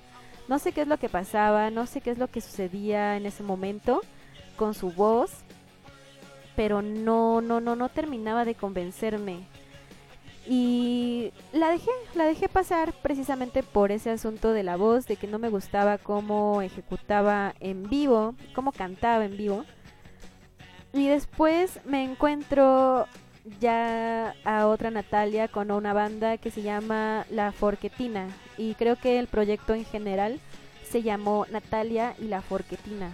[0.46, 3.24] No sé qué es lo que pasaba, no sé qué es lo que sucedía en
[3.24, 4.02] ese momento
[4.58, 5.30] con su voz,
[6.54, 9.46] pero no, no, no, no terminaba de convencerme.
[10.48, 15.26] Y la dejé, la dejé pasar precisamente por ese asunto de la voz, de que
[15.26, 19.64] no me gustaba cómo ejecutaba en vivo, cómo cantaba en vivo.
[20.92, 23.06] Y después me encuentro
[23.60, 28.28] ya a otra Natalia con una banda que se llama La Forquetina.
[28.56, 30.40] Y creo que el proyecto en general
[30.88, 33.12] se llamó Natalia y La Forquetina.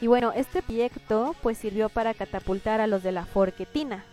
[0.00, 4.04] Y bueno, este proyecto pues sirvió para catapultar a los de La Forquetina.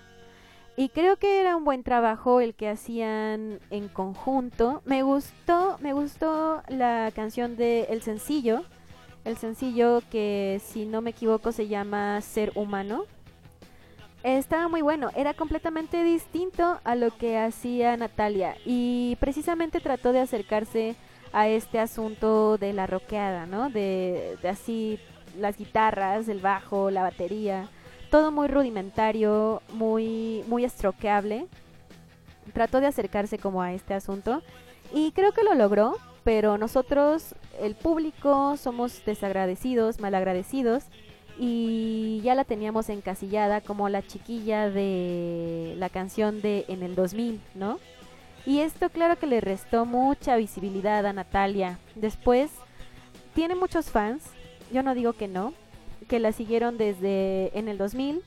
[0.80, 4.82] Y creo que era un buen trabajo el que hacían en conjunto.
[4.86, 8.64] Me gustó, me gustó la canción de El Sencillo.
[9.26, 13.04] El sencillo que si no me equivoco se llama Ser Humano.
[14.24, 20.22] Estaba muy bueno, era completamente distinto a lo que hacía Natalia y precisamente trató de
[20.22, 20.96] acercarse
[21.34, 23.70] a este asunto de la rockeada, ¿no?
[23.70, 24.98] De, de así
[25.38, 27.68] las guitarras, el bajo, la batería,
[28.10, 31.48] todo muy rudimentario, muy muy estroqueable.
[32.54, 34.42] Trató de acercarse como a este asunto
[34.94, 40.86] y creo que lo logró, pero nosotros, el público, somos desagradecidos, malagradecidos
[41.38, 47.40] y ya la teníamos encasillada como la chiquilla de la canción de En el 2000,
[47.56, 47.80] ¿no?
[48.46, 51.78] Y esto claro que le restó mucha visibilidad a Natalia.
[51.96, 52.52] Después,
[53.36, 54.24] tiene muchos fans,
[54.74, 55.54] yo no digo que no,
[56.08, 58.22] que la siguieron desde en el 2000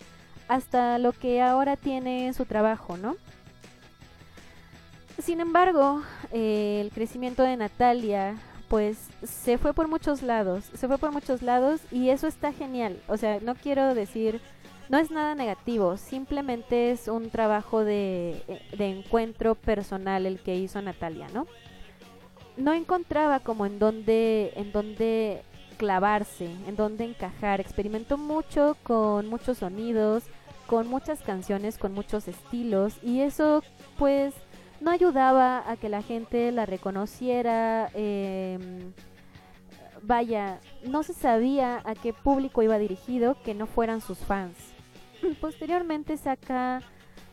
[0.48, 3.16] hasta lo que ahora tiene en su trabajo, ¿no?
[5.18, 6.02] Sin embargo,
[6.32, 8.36] eh, el crecimiento de Natalia
[8.68, 12.98] pues se fue por muchos lados, se fue por muchos lados y eso está genial.
[13.06, 14.40] O sea, no quiero decir,
[14.88, 18.42] no es nada negativo, simplemente es un trabajo de,
[18.76, 21.46] de encuentro personal el que hizo Natalia, ¿no?
[22.56, 25.42] No encontraba como en dónde, en dónde
[25.82, 27.60] clavarse, en dónde encajar.
[27.60, 30.22] Experimentó mucho con muchos sonidos,
[30.68, 33.64] con muchas canciones, con muchos estilos y eso
[33.98, 34.32] pues
[34.80, 37.90] no ayudaba a que la gente la reconociera.
[37.94, 38.60] eh,
[40.04, 44.56] vaya, no se sabía a qué público iba dirigido que no fueran sus fans.
[45.40, 46.80] Posteriormente saca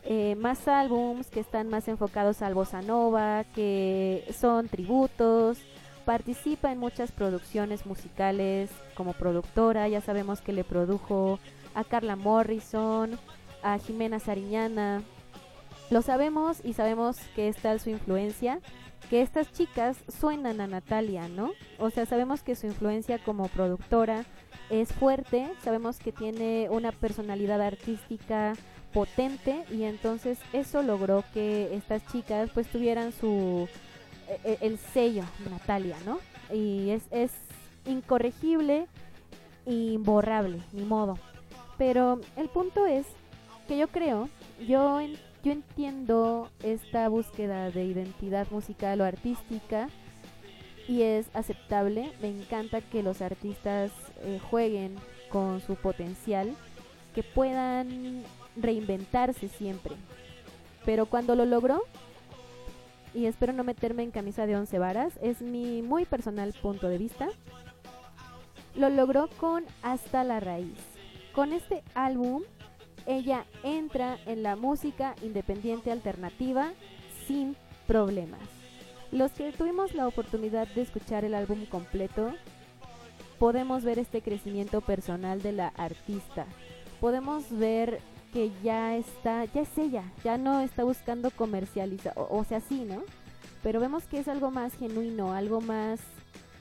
[0.03, 5.59] eh, más álbums que están más enfocados al bossa nova, que son tributos.
[6.09, 9.87] Participa en muchas producciones musicales como productora.
[9.87, 11.37] Ya sabemos que le produjo
[11.75, 13.19] a Carla Morrison,
[13.61, 15.03] a Jimena Sariñana,
[15.91, 18.59] lo sabemos y sabemos que está su influencia,
[19.11, 21.51] que estas chicas suenan a Natalia, ¿no?
[21.77, 24.25] O sea, sabemos que su influencia como productora
[24.71, 28.53] es fuerte, sabemos que tiene una personalidad artística
[28.93, 33.69] potente y entonces eso logró que estas chicas pues tuvieran su
[34.29, 36.19] e- e- el sello Natalia, ¿no?
[36.53, 37.31] Y es,
[37.85, 38.87] incorregible,
[39.65, 41.17] imborrable, ni modo.
[41.77, 43.05] Pero el punto es
[43.67, 44.29] que yo creo,
[44.67, 44.99] yo
[45.43, 49.87] yo entiendo esta búsqueda de identidad musical o artística
[50.87, 52.11] y es aceptable.
[52.21, 54.95] Me encanta que los artistas eh, jueguen
[55.29, 56.53] con su potencial,
[57.15, 58.23] que puedan
[58.57, 59.95] reinventarse siempre.
[60.85, 61.83] Pero cuando lo logró,
[63.13, 66.97] y espero no meterme en camisa de once varas, es mi muy personal punto de
[66.97, 67.27] vista,
[68.75, 70.77] lo logró con Hasta la Raíz.
[71.33, 72.43] Con este álbum
[73.05, 76.73] ella entra en la música independiente alternativa
[77.27, 77.55] sin
[77.87, 78.41] problemas.
[79.11, 82.33] Los que tuvimos la oportunidad de escuchar el álbum completo,
[83.39, 86.45] podemos ver este crecimiento personal de la artista.
[86.99, 88.01] Podemos ver
[88.31, 93.03] que ya está, ya es ella, ya no está buscando comercializar, o, sea, sí, ¿no?
[93.63, 95.99] Pero vemos que es algo más genuino, algo más,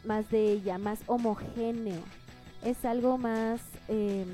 [0.04, 2.02] más de ella, más homogéneo.
[2.64, 3.60] Es algo más...
[3.88, 4.24] eh,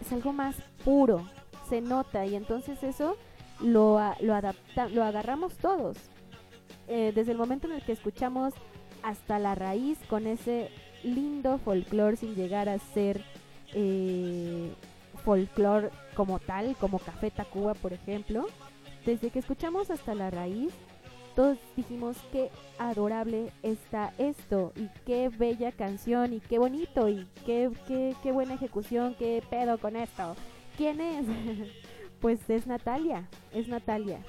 [0.00, 1.28] es algo más puro,
[1.68, 3.16] se nota y entonces eso
[3.60, 5.96] lo, lo, adapta, lo agarramos todos.
[6.88, 8.52] Eh, desde el momento en el que escuchamos
[9.02, 10.70] hasta la raíz con ese
[11.04, 13.24] lindo folclore sin llegar a ser
[13.74, 14.72] eh,
[15.24, 18.46] folclore como tal, como Café Tacuba por ejemplo,
[19.04, 20.72] desde que escuchamos hasta la raíz,
[21.34, 27.70] todos dijimos qué adorable está esto y qué bella canción y qué bonito y qué,
[27.88, 30.36] qué, qué buena ejecución, qué pedo con esto.
[30.76, 31.26] ¿Quién es?
[32.20, 34.20] pues es Natalia, es Natalia.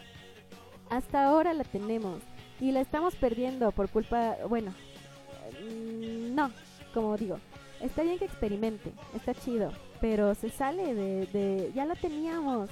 [0.90, 2.22] Hasta ahora la tenemos
[2.60, 4.74] y la estamos perdiendo por culpa, bueno,
[5.62, 6.52] mm, no,
[6.94, 7.38] como digo,
[7.84, 9.72] está bien que experimente, está chido,
[10.02, 12.70] pero se sale de, de ya la teníamos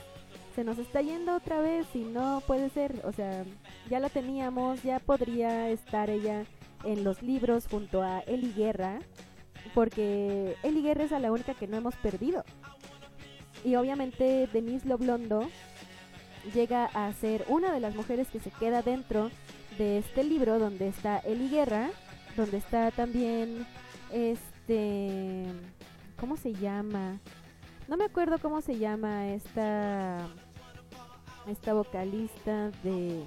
[0.56, 3.46] se nos está yendo otra vez y no puede ser, o sea,
[3.90, 6.46] ya la teníamos, ya podría estar ella
[6.84, 9.00] en los libros junto a Eli Guerra,
[9.74, 12.44] porque Eli Guerra es a la única que no hemos perdido.
[13.64, 15.48] y obviamente Denise Loblondo
[16.54, 19.30] llega a ser una de las mujeres que se queda dentro
[19.78, 21.92] de este libro donde está Eli Guerra,
[22.36, 23.68] donde está también
[24.12, 24.51] este
[26.20, 27.20] ¿cómo se llama?
[27.88, 30.28] No me acuerdo cómo se llama esta
[31.48, 33.24] esta vocalista de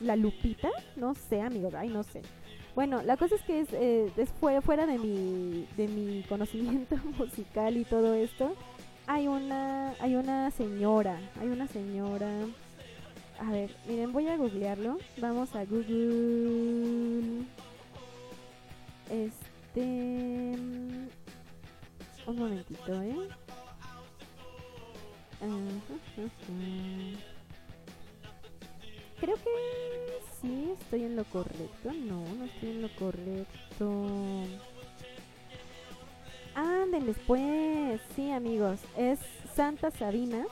[0.00, 2.22] La Lupita, no sé, amigos, ay, no sé.
[2.74, 4.10] Bueno, la cosa es que es, eh,
[4.40, 8.54] fuera, fuera de mi de mi conocimiento musical y todo esto.
[9.06, 12.28] Hay una hay una señora, hay una señora
[13.38, 14.98] a ver, miren, voy a googlearlo.
[15.18, 17.44] Vamos a Google.
[19.10, 19.53] Este.
[19.80, 21.08] Mm,
[22.26, 23.28] Un momentito, ¿eh?
[29.20, 29.50] Creo que
[30.40, 31.92] sí estoy en lo correcto.
[31.92, 34.04] No, no estoy en lo correcto.
[36.54, 38.00] Anden después.
[38.14, 38.80] Sí, amigos.
[38.96, 39.18] Es
[39.54, 40.44] Santa Sabina.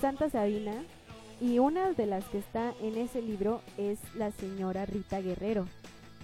[0.00, 0.84] Santa Sabina.
[1.40, 5.66] Y una de las que está en ese libro es la señora Rita Guerrero,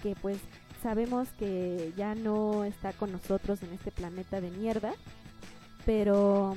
[0.01, 0.39] que pues
[0.83, 4.93] sabemos que ya no está con nosotros en este planeta de mierda,
[5.85, 6.55] pero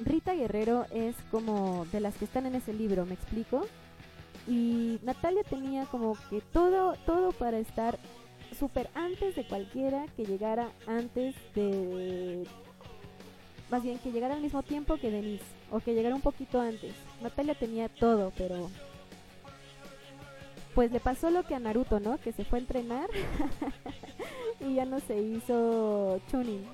[0.00, 3.66] Rita Guerrero es como de las que están en ese libro, ¿me explico?
[4.48, 7.98] Y Natalia tenía como que todo, todo para estar
[8.58, 12.44] súper antes de cualquiera que llegara antes de...
[13.70, 16.94] Más bien, que llegara al mismo tiempo que Denise, o que llegara un poquito antes.
[17.22, 18.70] Natalia tenía todo, pero...
[20.74, 22.18] Pues le pasó lo que a Naruto, ¿no?
[22.18, 23.10] Que se fue a entrenar
[24.60, 26.64] y ya no se hizo Chunin.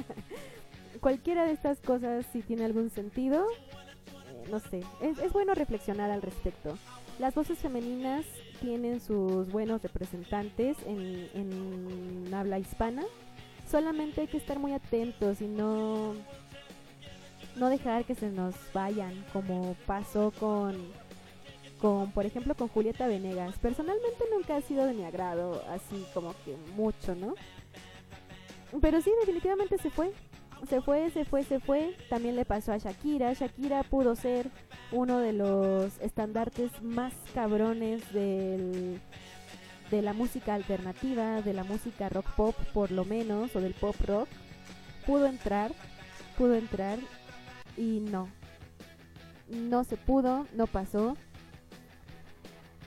[1.00, 6.10] Cualquiera de estas cosas, si tiene algún sentido, eh, no sé, es, es bueno reflexionar
[6.10, 6.76] al respecto.
[7.18, 8.24] Las voces femeninas
[8.60, 13.02] tienen sus buenos representantes en, en habla hispana.
[13.70, 16.14] Solamente hay que estar muy atentos y no,
[17.56, 20.76] no dejar que se nos vayan, como pasó con,
[21.84, 23.58] con, por ejemplo, con Julieta Venegas.
[23.58, 27.34] Personalmente nunca ha sido de mi agrado, así como que mucho, ¿no?
[28.80, 30.10] Pero sí, definitivamente se fue.
[30.66, 31.94] Se fue, se fue, se fue.
[32.08, 33.34] También le pasó a Shakira.
[33.34, 34.48] Shakira pudo ser
[34.92, 38.98] uno de los estandartes más cabrones del,
[39.90, 43.96] de la música alternativa, de la música rock pop por lo menos, o del pop
[44.06, 44.28] rock.
[45.04, 45.70] Pudo entrar,
[46.38, 46.98] pudo entrar
[47.76, 48.30] y no.
[49.50, 51.18] No se pudo, no pasó.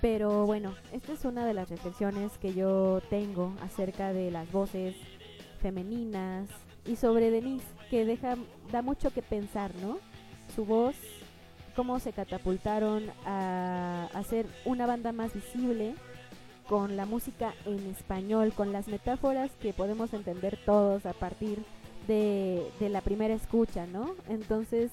[0.01, 4.95] Pero bueno, esta es una de las reflexiones que yo tengo acerca de las voces
[5.61, 6.47] femeninas
[6.85, 8.35] y sobre Denise, que deja,
[8.71, 9.97] da mucho que pensar, ¿no?
[10.55, 10.95] Su voz,
[11.75, 15.95] cómo se catapultaron a hacer una banda más visible
[16.69, 21.63] con la música en español, con las metáforas que podemos entender todos a partir
[22.07, 24.15] de, de la primera escucha, ¿no?
[24.29, 24.91] Entonces,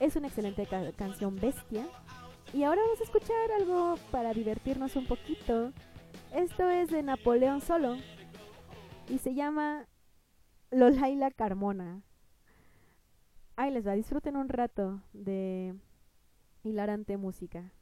[0.00, 1.86] es una excelente ca- canción bestia.
[2.54, 5.72] Y ahora vamos a escuchar algo para divertirnos un poquito.
[6.34, 7.96] Esto es de Napoleón Solo
[9.08, 9.86] y se llama
[10.70, 12.02] Lolaila Carmona.
[13.56, 15.74] Ahí les va, disfruten un rato de
[16.62, 17.72] hilarante música.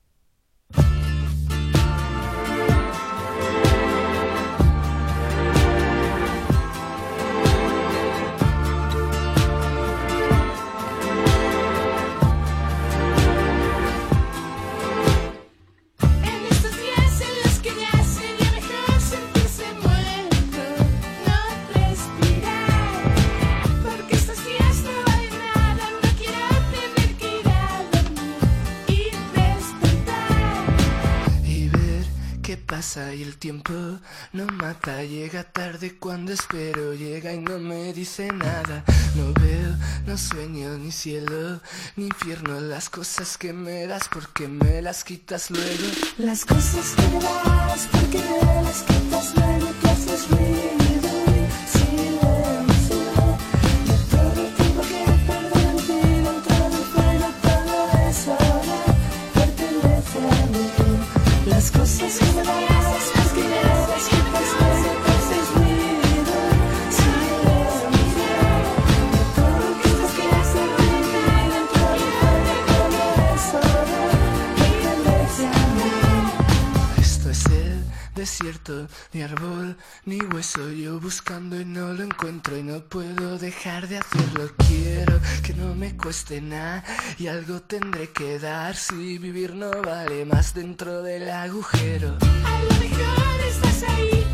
[32.71, 33.73] Pasa y el tiempo
[34.33, 35.03] no mata.
[35.03, 38.85] Llega tarde cuando espero llega y no me dice nada.
[39.17, 41.61] No veo no sueño ni cielo
[41.97, 42.61] ni infierno.
[42.61, 47.89] Las cosas que me das porque me las quitas luego Las cosas que me das,
[47.91, 50.80] porque me las quitas luego haces
[79.13, 80.71] ni árbol, ni hueso.
[80.71, 84.51] Yo buscando y no lo encuentro y no puedo dejar de hacerlo.
[84.69, 86.85] Quiero que no me cueste nada
[87.19, 92.17] y algo tendré que dar si vivir no vale más dentro del agujero.
[92.81, 93.41] Mejor
[93.89, 94.30] ahí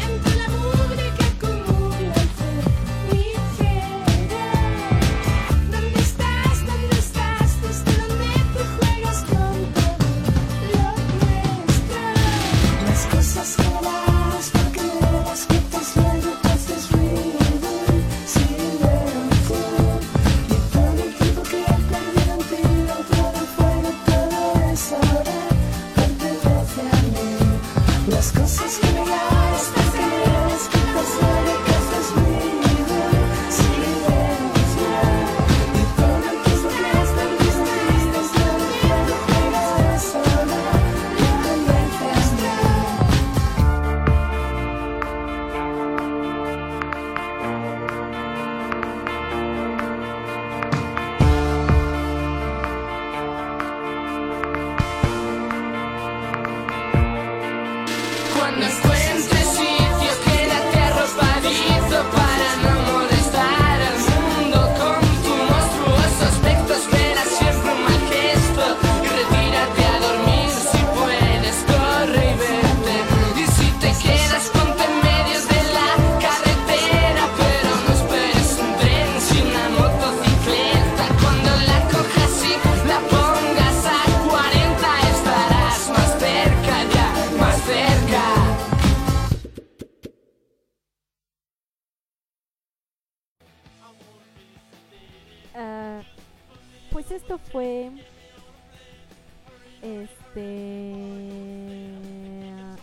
[100.36, 101.92] Este.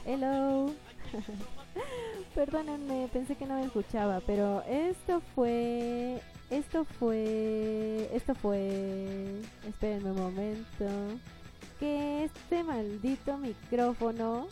[0.05, 0.73] Hello.
[2.35, 6.19] Perdónenme, pensé que no me escuchaba, pero esto fue.
[6.49, 8.09] Esto fue.
[8.11, 9.39] Esto fue.
[9.67, 10.85] Espérenme un momento.
[11.79, 14.47] Que este maldito micrófono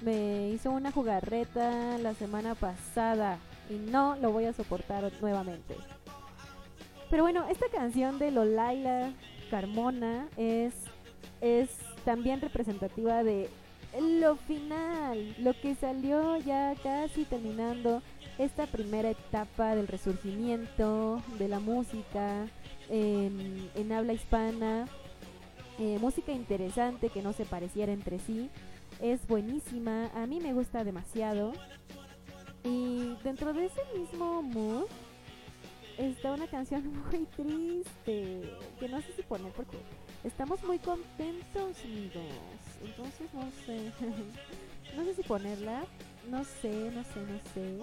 [0.00, 3.38] me hizo una jugarreta la semana pasada
[3.70, 5.76] y no lo voy a soportar nuevamente.
[7.08, 9.12] Pero bueno, esta canción de Lolaila
[9.50, 10.72] Carmona es,
[11.40, 11.68] es
[12.04, 13.48] también representativa de
[14.00, 18.02] lo final, lo que salió ya casi terminando
[18.38, 22.46] esta primera etapa del resurgimiento de la música
[22.88, 24.88] en, habla hispana.
[25.78, 28.50] Eh, música interesante que no se pareciera entre sí.
[29.00, 31.52] Es buenísima, a mí me gusta demasiado.
[32.64, 34.84] Y dentro de ese mismo mood
[35.98, 39.78] está una canción muy triste que no sé si poner porque
[40.24, 42.22] estamos muy contentos, amigos.
[42.84, 43.92] Entonces no sé.
[44.96, 45.84] no sé si ponerla.
[46.30, 47.78] No sé, no sé, no sé.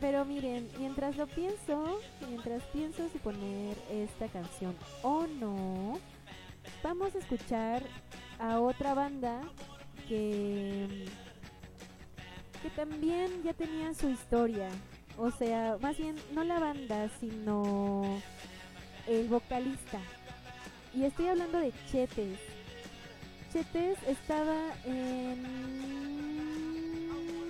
[0.00, 5.98] Pero miren, mientras lo pienso, mientras pienso si poner esta canción o no,
[6.82, 7.82] vamos a escuchar
[8.38, 9.42] a otra banda
[10.08, 11.06] que
[12.62, 14.68] que también ya tenía su historia.
[15.16, 18.20] O sea, más bien no la banda, sino
[19.06, 19.98] el vocalista.
[20.92, 22.40] Y estoy hablando de Chetes.
[23.52, 25.46] Chetes estaba en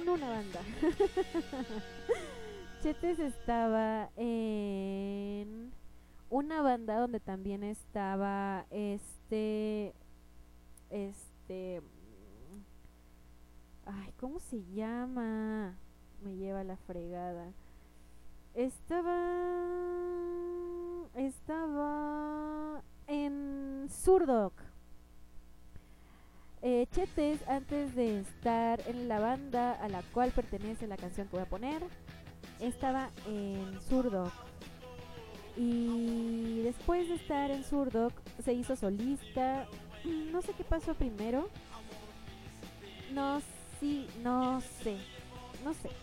[0.07, 0.61] una banda.
[2.82, 5.72] Chetes estaba en
[6.28, 9.95] una banda donde también estaba este
[10.91, 11.80] este
[13.86, 15.78] ay, ¿cómo se llama?
[16.22, 17.55] Me lleva la fregada.
[18.55, 19.16] Estaba
[21.14, 24.52] estaba en Surdoc.
[26.62, 31.36] Eh, Chetes, antes de estar en la banda a la cual pertenece la canción que
[31.36, 31.82] voy a poner,
[32.61, 34.32] estaba en Surdoc.
[35.56, 38.12] Y después de estar en Surdoc,
[38.44, 39.66] se hizo solista.
[40.04, 41.48] No sé qué pasó primero.
[43.12, 43.40] No,
[43.80, 44.96] sí, no sé.
[45.64, 45.90] No sé.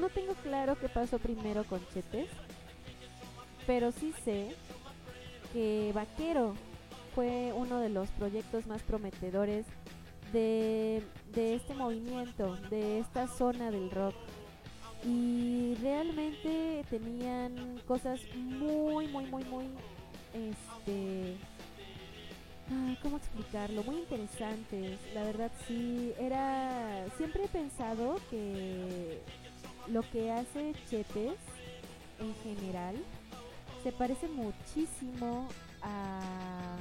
[0.00, 2.28] No tengo claro qué pasó primero con Chetes.
[3.64, 4.56] Pero sí sé
[5.52, 6.54] que Vaquero
[7.14, 9.66] fue uno de los proyectos más prometedores
[10.32, 14.14] de, de este movimiento, de esta zona del rock.
[15.04, 19.64] Y realmente tenían cosas muy, muy, muy, muy,
[20.34, 21.36] este,
[22.70, 23.84] ay, ¿cómo explicarlo?
[23.84, 24.98] Muy interesantes.
[25.14, 29.20] La verdad sí, era, siempre he pensado que
[29.86, 31.38] lo que hace Chetes
[32.20, 32.96] en general
[33.82, 35.48] se parece muchísimo
[35.82, 36.76] a,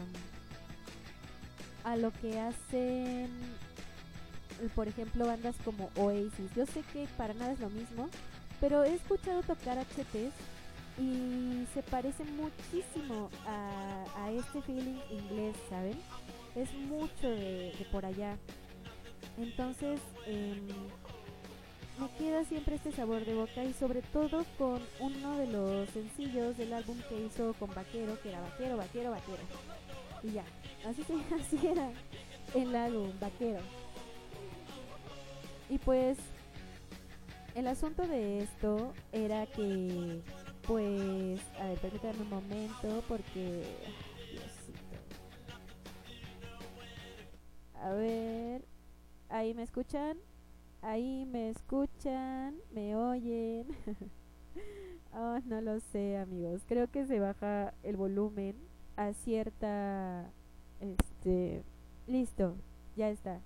[1.83, 3.29] a lo que hacen,
[4.75, 6.53] por ejemplo, bandas como Oasis.
[6.55, 8.09] Yo sé que para nada es lo mismo,
[8.59, 10.33] pero he escuchado tocar HTs
[10.99, 15.97] y se parece muchísimo a, a este feeling inglés, ¿saben?
[16.55, 18.37] Es mucho de, de por allá.
[19.37, 20.65] Entonces, em,
[21.99, 26.57] me queda siempre este sabor de boca y sobre todo con uno de los sencillos
[26.57, 29.43] del álbum que hizo con Vaquero, que era Vaquero, Vaquero, Vaquero.
[30.23, 30.45] Y ya,
[30.87, 31.91] así, se, así era
[32.53, 33.61] el álbum, Vaquero.
[35.69, 36.17] Y pues
[37.55, 40.21] el asunto de esto era que,
[40.67, 43.63] pues, a ver, permítanme un momento porque...
[44.31, 44.79] Diosito.
[47.81, 48.63] A ver,
[49.29, 50.17] ahí me escuchan.
[50.87, 53.67] Ahí me escuchan, me oyen.
[55.13, 56.61] oh, no lo sé, amigos.
[56.65, 58.55] Creo que se baja el volumen
[58.95, 60.31] a cierta
[60.79, 61.65] este
[62.07, 62.55] listo,
[62.95, 63.41] ya está.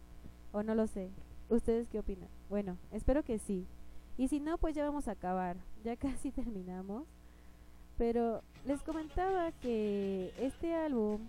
[0.52, 1.10] O no lo sé.
[1.50, 2.30] ¿Ustedes qué opinan?
[2.48, 3.66] Bueno, espero que sí.
[4.20, 5.58] Y si no, pues ya vamos a acabar.
[5.84, 7.08] Ya casi terminamos.
[7.98, 11.22] Pero les comentaba que este álbum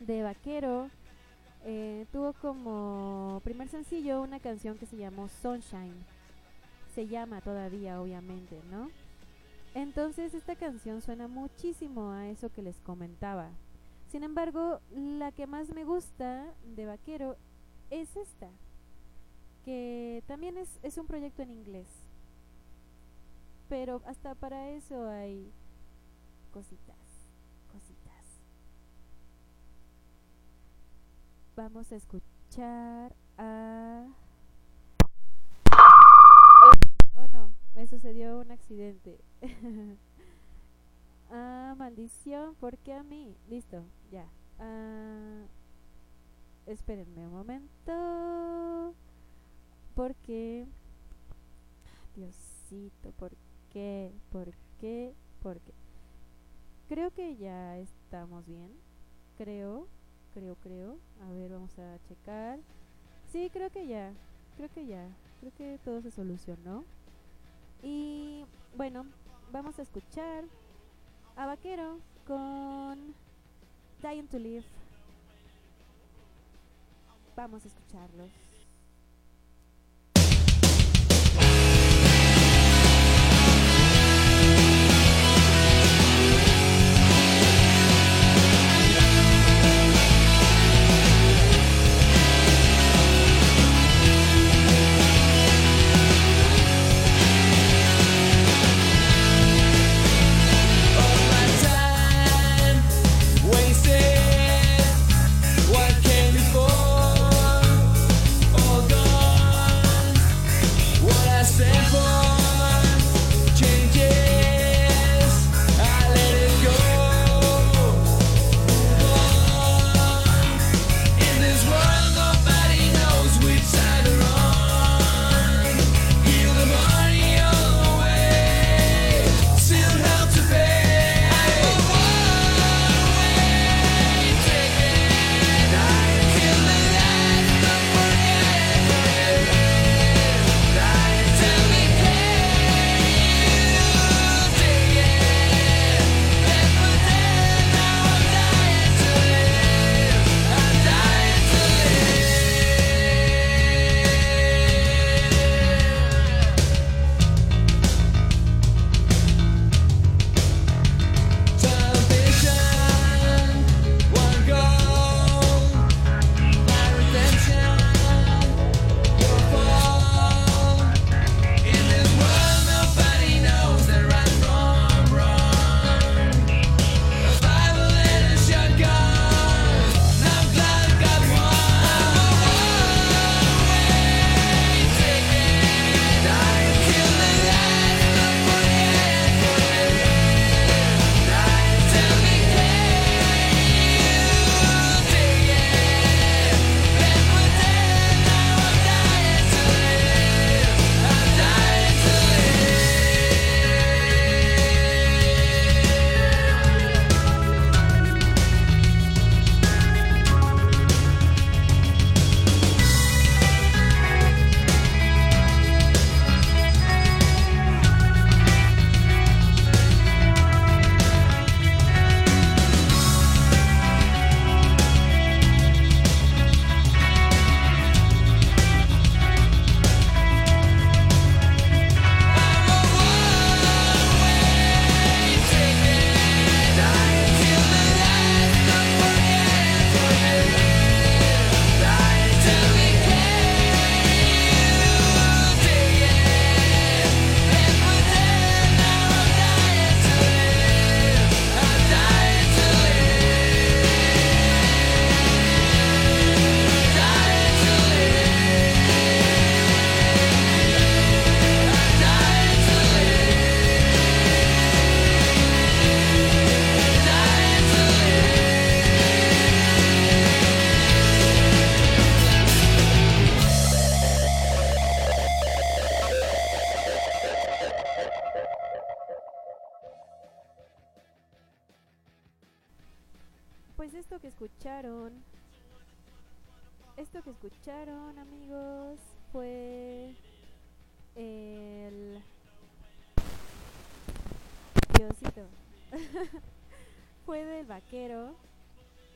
[0.00, 0.90] de Vaquero
[1.64, 6.04] eh, tuvo como primer sencillo una canción que se llamó Sunshine.
[6.94, 8.90] Se llama todavía, obviamente, ¿no?
[9.74, 13.48] Entonces esta canción suena muchísimo a eso que les comentaba.
[14.08, 17.36] Sin embargo, la que más me gusta de Vaquero
[17.90, 18.48] es esta,
[19.64, 21.88] que también es, es un proyecto en inglés.
[23.68, 25.50] Pero hasta para eso hay
[26.52, 27.03] cositas.
[31.56, 34.06] Vamos a escuchar a...
[37.14, 39.20] Oh no, me sucedió un accidente.
[41.30, 43.34] Ah, maldición, ¿por qué a mí?
[43.48, 43.82] Listo,
[44.12, 44.28] ya.
[44.60, 45.46] Ah,
[46.66, 48.94] espérenme un momento.
[49.94, 50.66] Porque...
[52.14, 53.32] Diosito, ¿por
[53.70, 54.12] qué?
[54.30, 55.14] ¿Por qué?
[55.42, 55.72] ¿Por qué?
[56.88, 58.70] Creo que ya estamos bien.
[59.36, 59.88] Creo,
[60.34, 60.98] creo, creo.
[61.22, 62.58] A ver, vamos a checar.
[63.32, 64.12] Sí, creo que ya.
[64.56, 65.08] Creo que ya.
[65.40, 66.84] Creo que todo se solucionó.
[67.82, 68.44] Y
[68.76, 69.06] bueno,
[69.52, 70.44] vamos a escuchar
[71.36, 73.14] a Vaquero con
[74.02, 74.64] Dying to Live.
[77.36, 78.43] Vamos a escucharlos.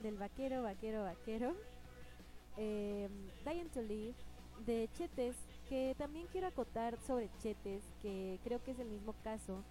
[0.09, 1.55] Del vaquero, vaquero, vaquero.
[2.57, 3.09] Eh,
[3.45, 4.17] Dying to Live
[4.67, 5.37] de Chetes,
[5.69, 9.63] que también quiero acotar sobre Chetes, que creo que es el mismo caso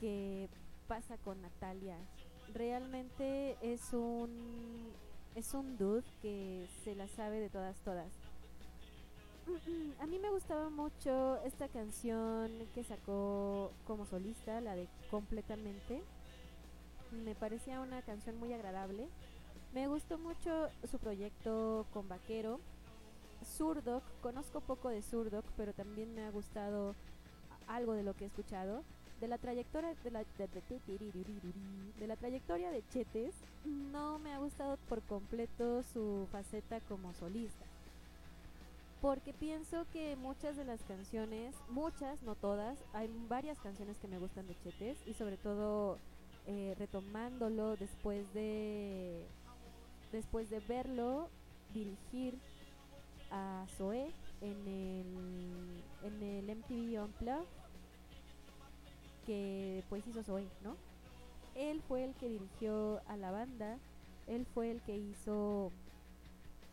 [0.00, 0.48] que
[0.86, 1.98] pasa con Natalia
[2.54, 4.92] realmente es un
[5.34, 8.08] es un dude que se la sabe de todas todas.
[10.00, 16.02] A mí me gustaba mucho esta canción que sacó como solista, la de Completamente.
[17.24, 19.06] Me parecía una canción muy agradable.
[19.72, 22.60] Me gustó mucho su proyecto con Vaquero.
[23.56, 26.94] Surdoc, conozco poco de Surdoc, pero también me ha gustado
[27.66, 28.82] algo de lo que he escuchado.
[29.20, 31.42] de la trayectoria de la, de-
[31.98, 37.64] de la trayectoria de Chetes, no me ha gustado por completo su faceta como solista.
[39.02, 44.18] Porque pienso que muchas de las canciones, muchas, no todas, hay varias canciones que me
[44.20, 45.98] gustan de Chetes y sobre todo
[46.46, 49.24] eh, retomándolo después de
[50.12, 51.28] después de verlo
[51.72, 52.38] dirigir
[53.30, 57.46] a Zoé en el, en el MTV Unplugged
[59.26, 60.76] que pues hizo Zoé, ¿no?
[61.54, 63.78] Él fue el que dirigió a la banda,
[64.26, 65.70] él fue el que hizo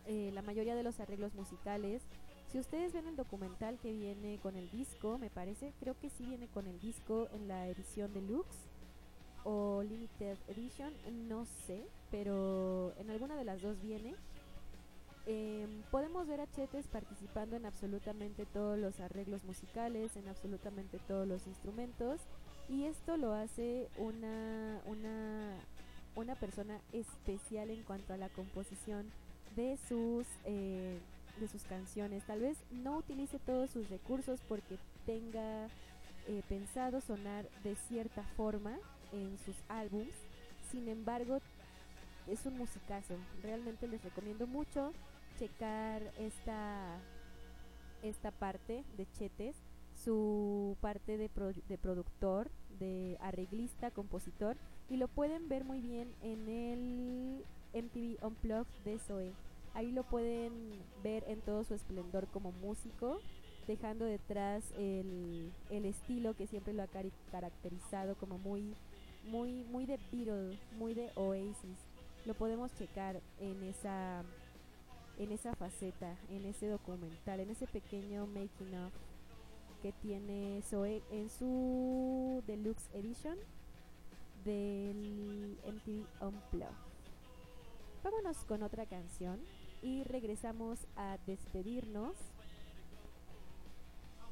[0.06, 2.04] eh, la mayoría de los arreglos musicales.
[2.52, 6.26] Si ustedes ven el documental que viene con el disco, me parece, creo que sí
[6.26, 8.70] viene con el disco en la edición deluxe
[9.46, 10.92] o limited edition,
[11.30, 14.16] no sé, pero en alguna de las dos viene.
[15.28, 21.28] Em, podemos ver a Chetes participando en absolutamente todos los arreglos musicales, en absolutamente todos
[21.28, 22.22] los instrumentos,
[22.70, 25.58] y esto lo hace una, una,
[26.16, 29.12] una persona especial en cuanto a la composición
[29.56, 31.00] de sus, eh,
[31.40, 32.24] de sus canciones.
[32.26, 35.68] Tal vez no utilice todos sus recursos porque tenga
[36.28, 38.78] eh, pensado sonar de cierta forma
[39.12, 40.14] en sus álbums,
[40.72, 41.40] sin embargo
[42.28, 43.16] es un musicazo.
[43.44, 44.92] Realmente les recomiendo mucho
[45.40, 46.98] checar esta
[48.04, 49.56] esta parte de Chetes,
[50.04, 54.58] su parte de, pro- de productor, de arreglista, compositor,
[54.90, 59.32] y lo pueden ver muy bien en el MTV Unplugged de Zoe.
[59.74, 60.54] Ahí lo pueden
[61.04, 63.20] ver en todo su esplendor como músico,
[63.68, 66.90] dejando detrás el, el estilo que siempre lo ha
[67.32, 68.76] caracterizado como muy,
[69.26, 71.78] muy, muy de Beatles, muy de Oasis.
[72.26, 74.24] Lo podemos checar en esa
[75.18, 78.92] en esa faceta, en ese documental, en ese pequeño making of
[79.82, 83.38] que tiene Zoe en su deluxe edition
[84.44, 86.76] del MTV Unplugged.
[88.04, 89.40] Vámonos con otra canción
[89.82, 92.16] y regresamos a despedirnos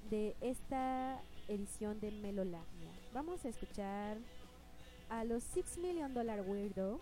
[0.09, 2.91] de esta edición de Melolagnia.
[3.13, 4.17] Vamos a escuchar
[5.13, 6.99] a los 6 Million Dollar Weirdo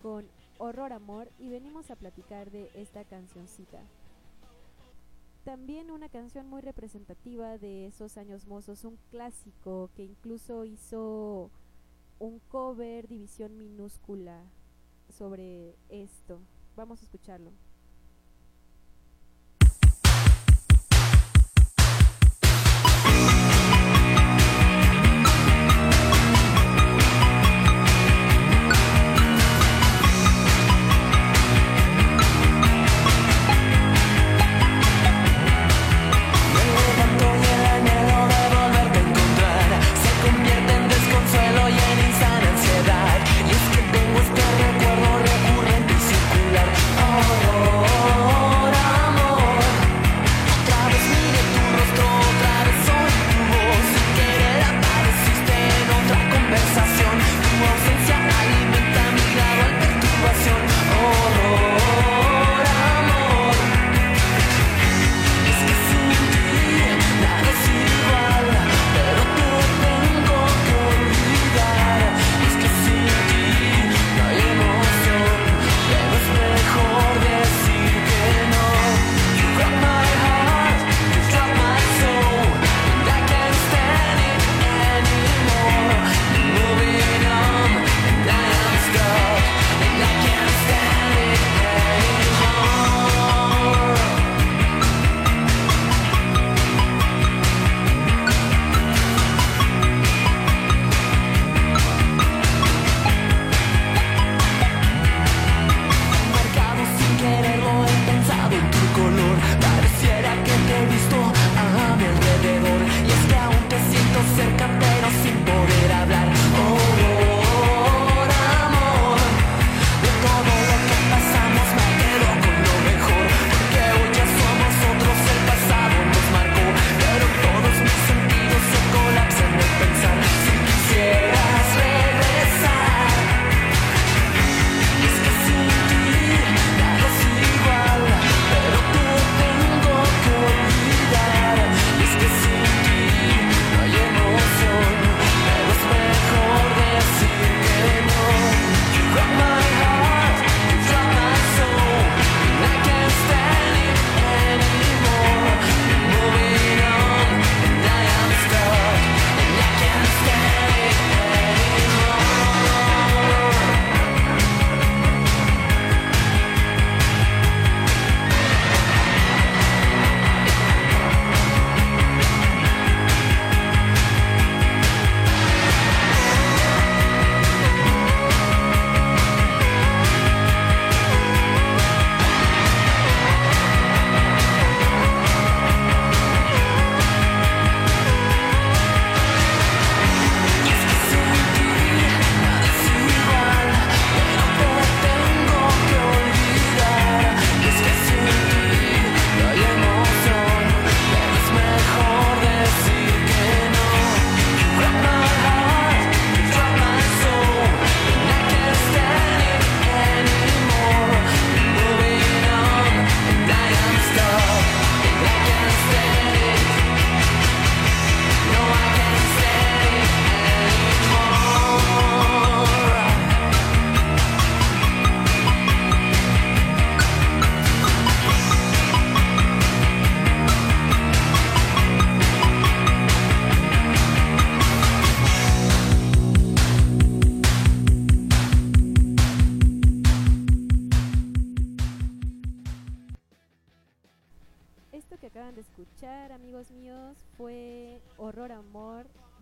[0.00, 0.26] con
[0.56, 3.82] Horror Amor y venimos a platicar de esta cancioncita.
[5.44, 11.50] También una canción muy representativa de esos años mozos, un clásico que incluso hizo
[12.18, 14.42] un cover división minúscula
[15.10, 16.40] sobre esto.
[16.74, 17.50] Vamos a escucharlo.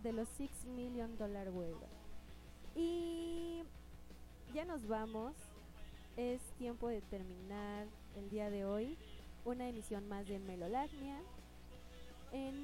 [0.03, 1.87] De los Six Million Dollar Whale.
[2.75, 3.63] Y
[4.53, 5.33] ya nos vamos.
[6.15, 8.97] Es tiempo de terminar el día de hoy
[9.45, 11.19] una emisión más de Melolagnia.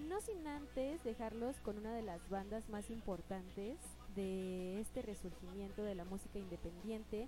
[0.08, 3.78] No sin antes dejarlos con una de las bandas más importantes
[4.16, 7.28] de este resurgimiento de la música independiente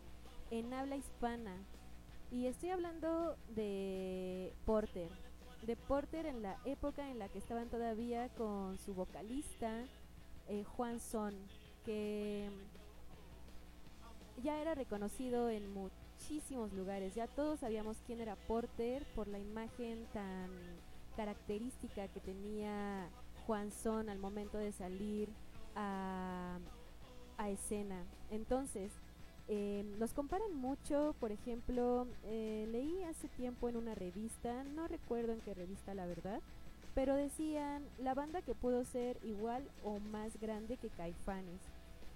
[0.50, 1.56] en habla hispana.
[2.32, 5.10] Y estoy hablando de Porter.
[5.66, 9.86] De Porter en la época en la que estaban todavía con su vocalista
[10.48, 11.34] eh, Juan Son,
[11.86, 12.50] que
[14.44, 17.16] ya era reconocido en muchísimos lugares.
[17.16, 20.50] Ya todos sabíamos quién era Porter por la imagen tan
[21.16, 23.10] característica que tenía
[23.46, 25.30] Juan Son al momento de salir
[25.76, 26.58] a,
[27.38, 28.04] a escena.
[28.30, 28.92] Entonces,
[29.48, 35.34] eh, los comparan mucho, por ejemplo, eh, leí hace tiempo en una revista, no recuerdo
[35.34, 36.42] en qué revista la verdad,
[36.94, 41.62] pero decían la banda que pudo ser igual o más grande que Caifanes.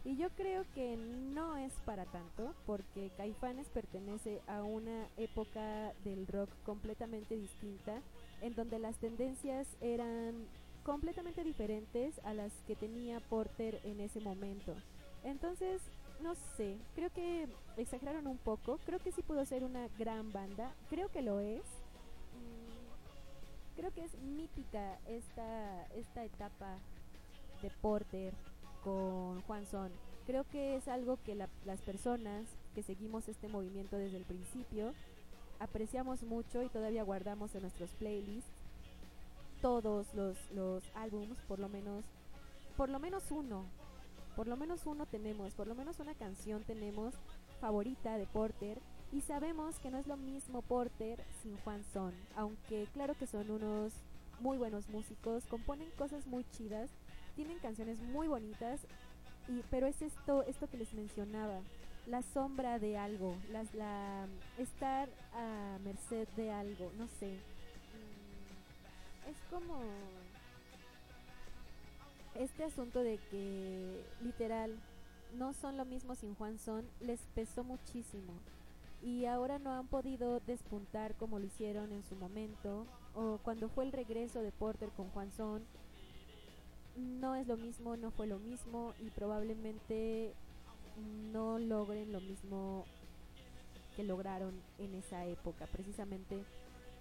[0.03, 6.27] Y yo creo que no es para tanto, porque Caifanes pertenece a una época del
[6.27, 8.01] rock completamente distinta,
[8.41, 10.45] en donde las tendencias eran
[10.83, 14.75] completamente diferentes a las que tenía Porter en ese momento.
[15.23, 15.81] Entonces,
[16.21, 17.47] no sé, creo que
[17.77, 21.63] exageraron un poco, creo que sí pudo ser una gran banda, creo que lo es.
[23.75, 26.77] Creo que es mítica esta, esta etapa
[27.61, 28.33] de Porter
[28.83, 29.91] con Juan Son.
[30.25, 34.93] Creo que es algo que la- las personas que seguimos este movimiento desde el principio
[35.59, 38.49] apreciamos mucho y todavía guardamos en nuestros playlists
[39.61, 42.03] todos los, los álbums, por lo menos,
[42.77, 43.63] por lo menos uno,
[44.35, 47.13] por lo menos uno tenemos, por lo menos una canción tenemos
[47.61, 48.79] favorita de Porter
[49.11, 53.49] y sabemos que no es lo mismo Porter sin Juan Son, aunque claro que son
[53.49, 53.93] unos
[54.39, 56.89] muy buenos músicos, componen cosas muy chidas,
[57.35, 58.81] tienen canciones muy bonitas,
[59.47, 61.61] y, pero es esto, esto que les mencionaba,
[62.07, 64.27] la sombra de algo, las, la,
[64.57, 67.39] estar a merced de algo, no sé.
[69.25, 69.79] Mm, Es como
[72.35, 74.77] este asunto de que literal
[75.37, 78.33] no son lo mismo sin Juan Son les pesó muchísimo
[79.05, 83.83] y ahora no han podido despuntar como lo hicieron en su momento o cuando fue
[83.83, 85.63] el regreso de Porter con Juan Son
[86.95, 90.33] no es lo mismo, no fue lo mismo y probablemente
[91.31, 92.85] no logren lo mismo
[93.95, 96.43] que lograron en esa época, precisamente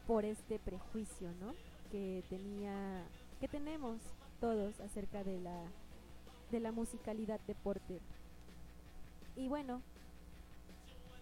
[0.07, 1.55] por este prejuicio, ¿no?
[1.91, 3.03] Que tenía,
[3.41, 3.99] que tenemos
[4.41, 5.65] todos acerca de la
[6.51, 8.01] de la musicalidad de Porter.
[9.37, 9.81] Y bueno,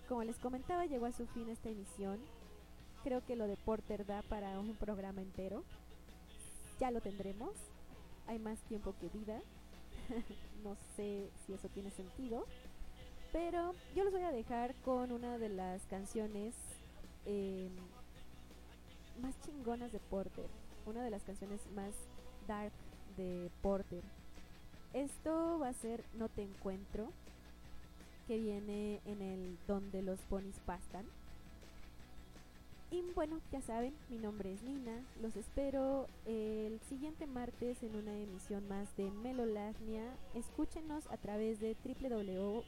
[0.08, 2.18] como les comentaba, llegó a su fin esta emisión.
[3.04, 5.64] Creo que lo de Porter da para un programa entero.
[6.78, 7.50] Ya lo tendremos.
[8.26, 9.40] Hay más tiempo que vida.
[10.64, 12.46] no sé si eso tiene sentido.
[13.32, 16.54] Pero yo los voy a dejar con una de las canciones
[17.24, 17.70] eh,
[19.20, 20.46] más chingonas de Porter.
[20.86, 21.94] Una de las canciones más
[22.46, 22.72] dark
[23.16, 24.02] de Porter.
[24.92, 27.10] Esto va a ser No te encuentro,
[28.26, 31.06] que viene en el Donde los ponis pastan.
[32.90, 35.02] Y bueno, ya saben, mi nombre es Nina.
[35.22, 40.04] Los espero el siguiente martes en una emisión más de Melolagnia.
[40.34, 42.62] Escúchenos a través de www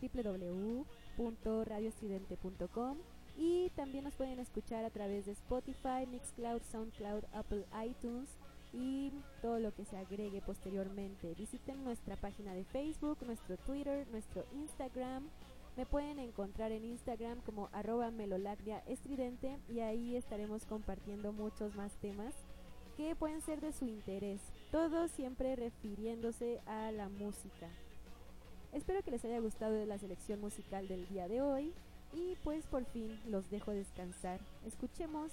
[0.00, 2.96] www.radioestridente.com
[3.36, 8.28] y también nos pueden escuchar a través de Spotify, Mixcloud, Soundcloud, Apple iTunes
[8.72, 11.34] y todo lo que se agregue posteriormente.
[11.34, 15.28] Visiten nuestra página de Facebook, nuestro Twitter, nuestro Instagram.
[15.76, 21.92] Me pueden encontrar en Instagram como arroba melolagnia estridente y ahí estaremos compartiendo muchos más
[21.96, 22.34] temas
[22.96, 24.40] que pueden ser de su interés.
[24.70, 27.68] Todo siempre refiriéndose a la música.
[28.72, 31.72] Espero que les haya gustado la selección musical del día de hoy
[32.12, 34.40] y pues por fin los dejo descansar.
[34.66, 35.32] Escuchemos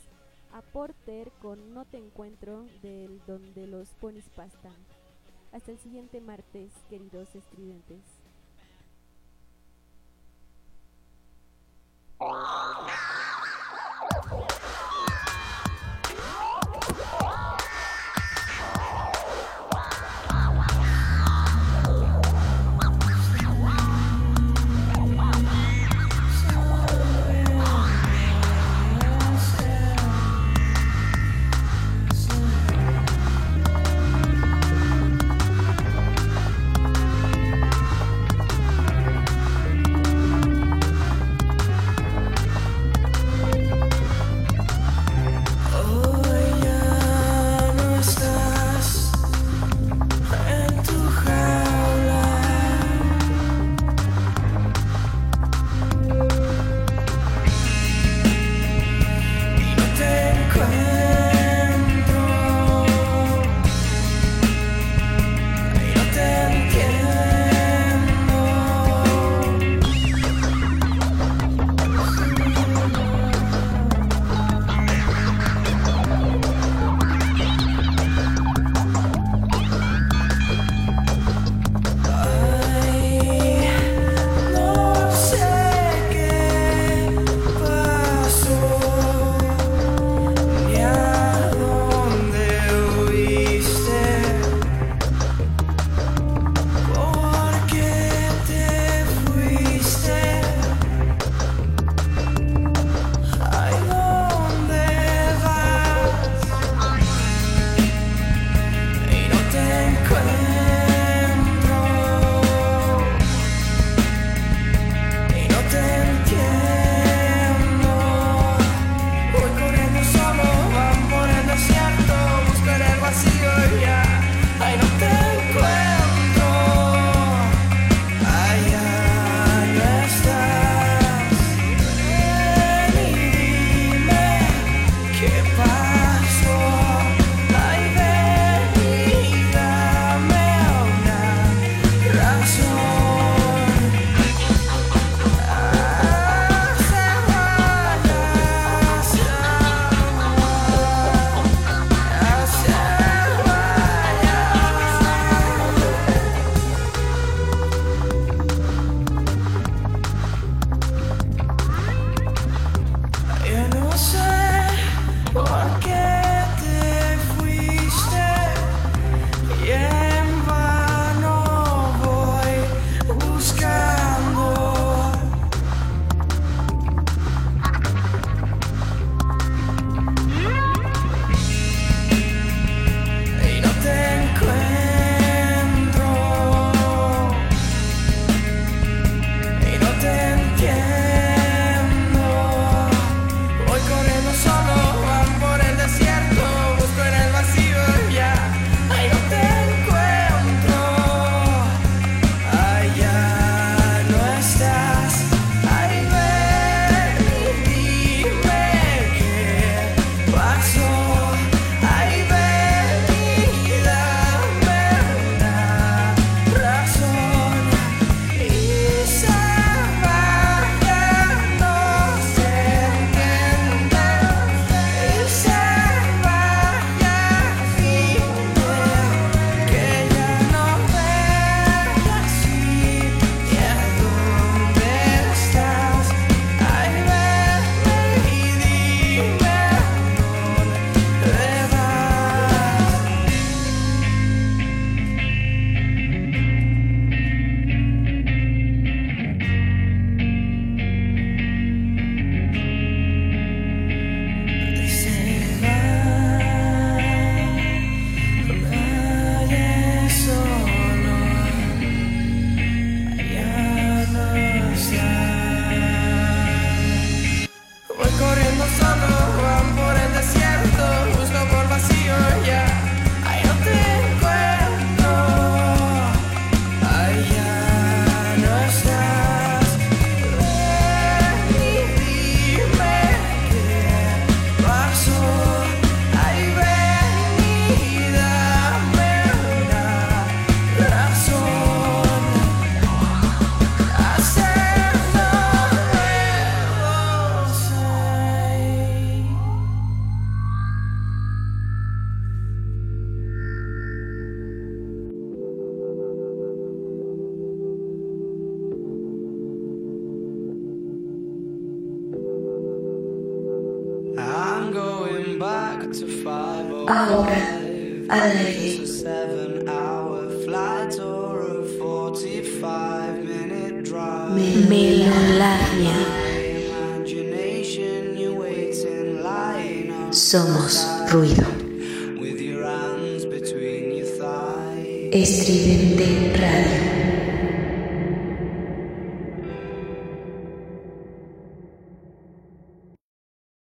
[0.53, 4.75] a Porter con No te encuentro del donde los ponis pastan.
[5.51, 8.01] Hasta el siguiente martes, queridos estridentes.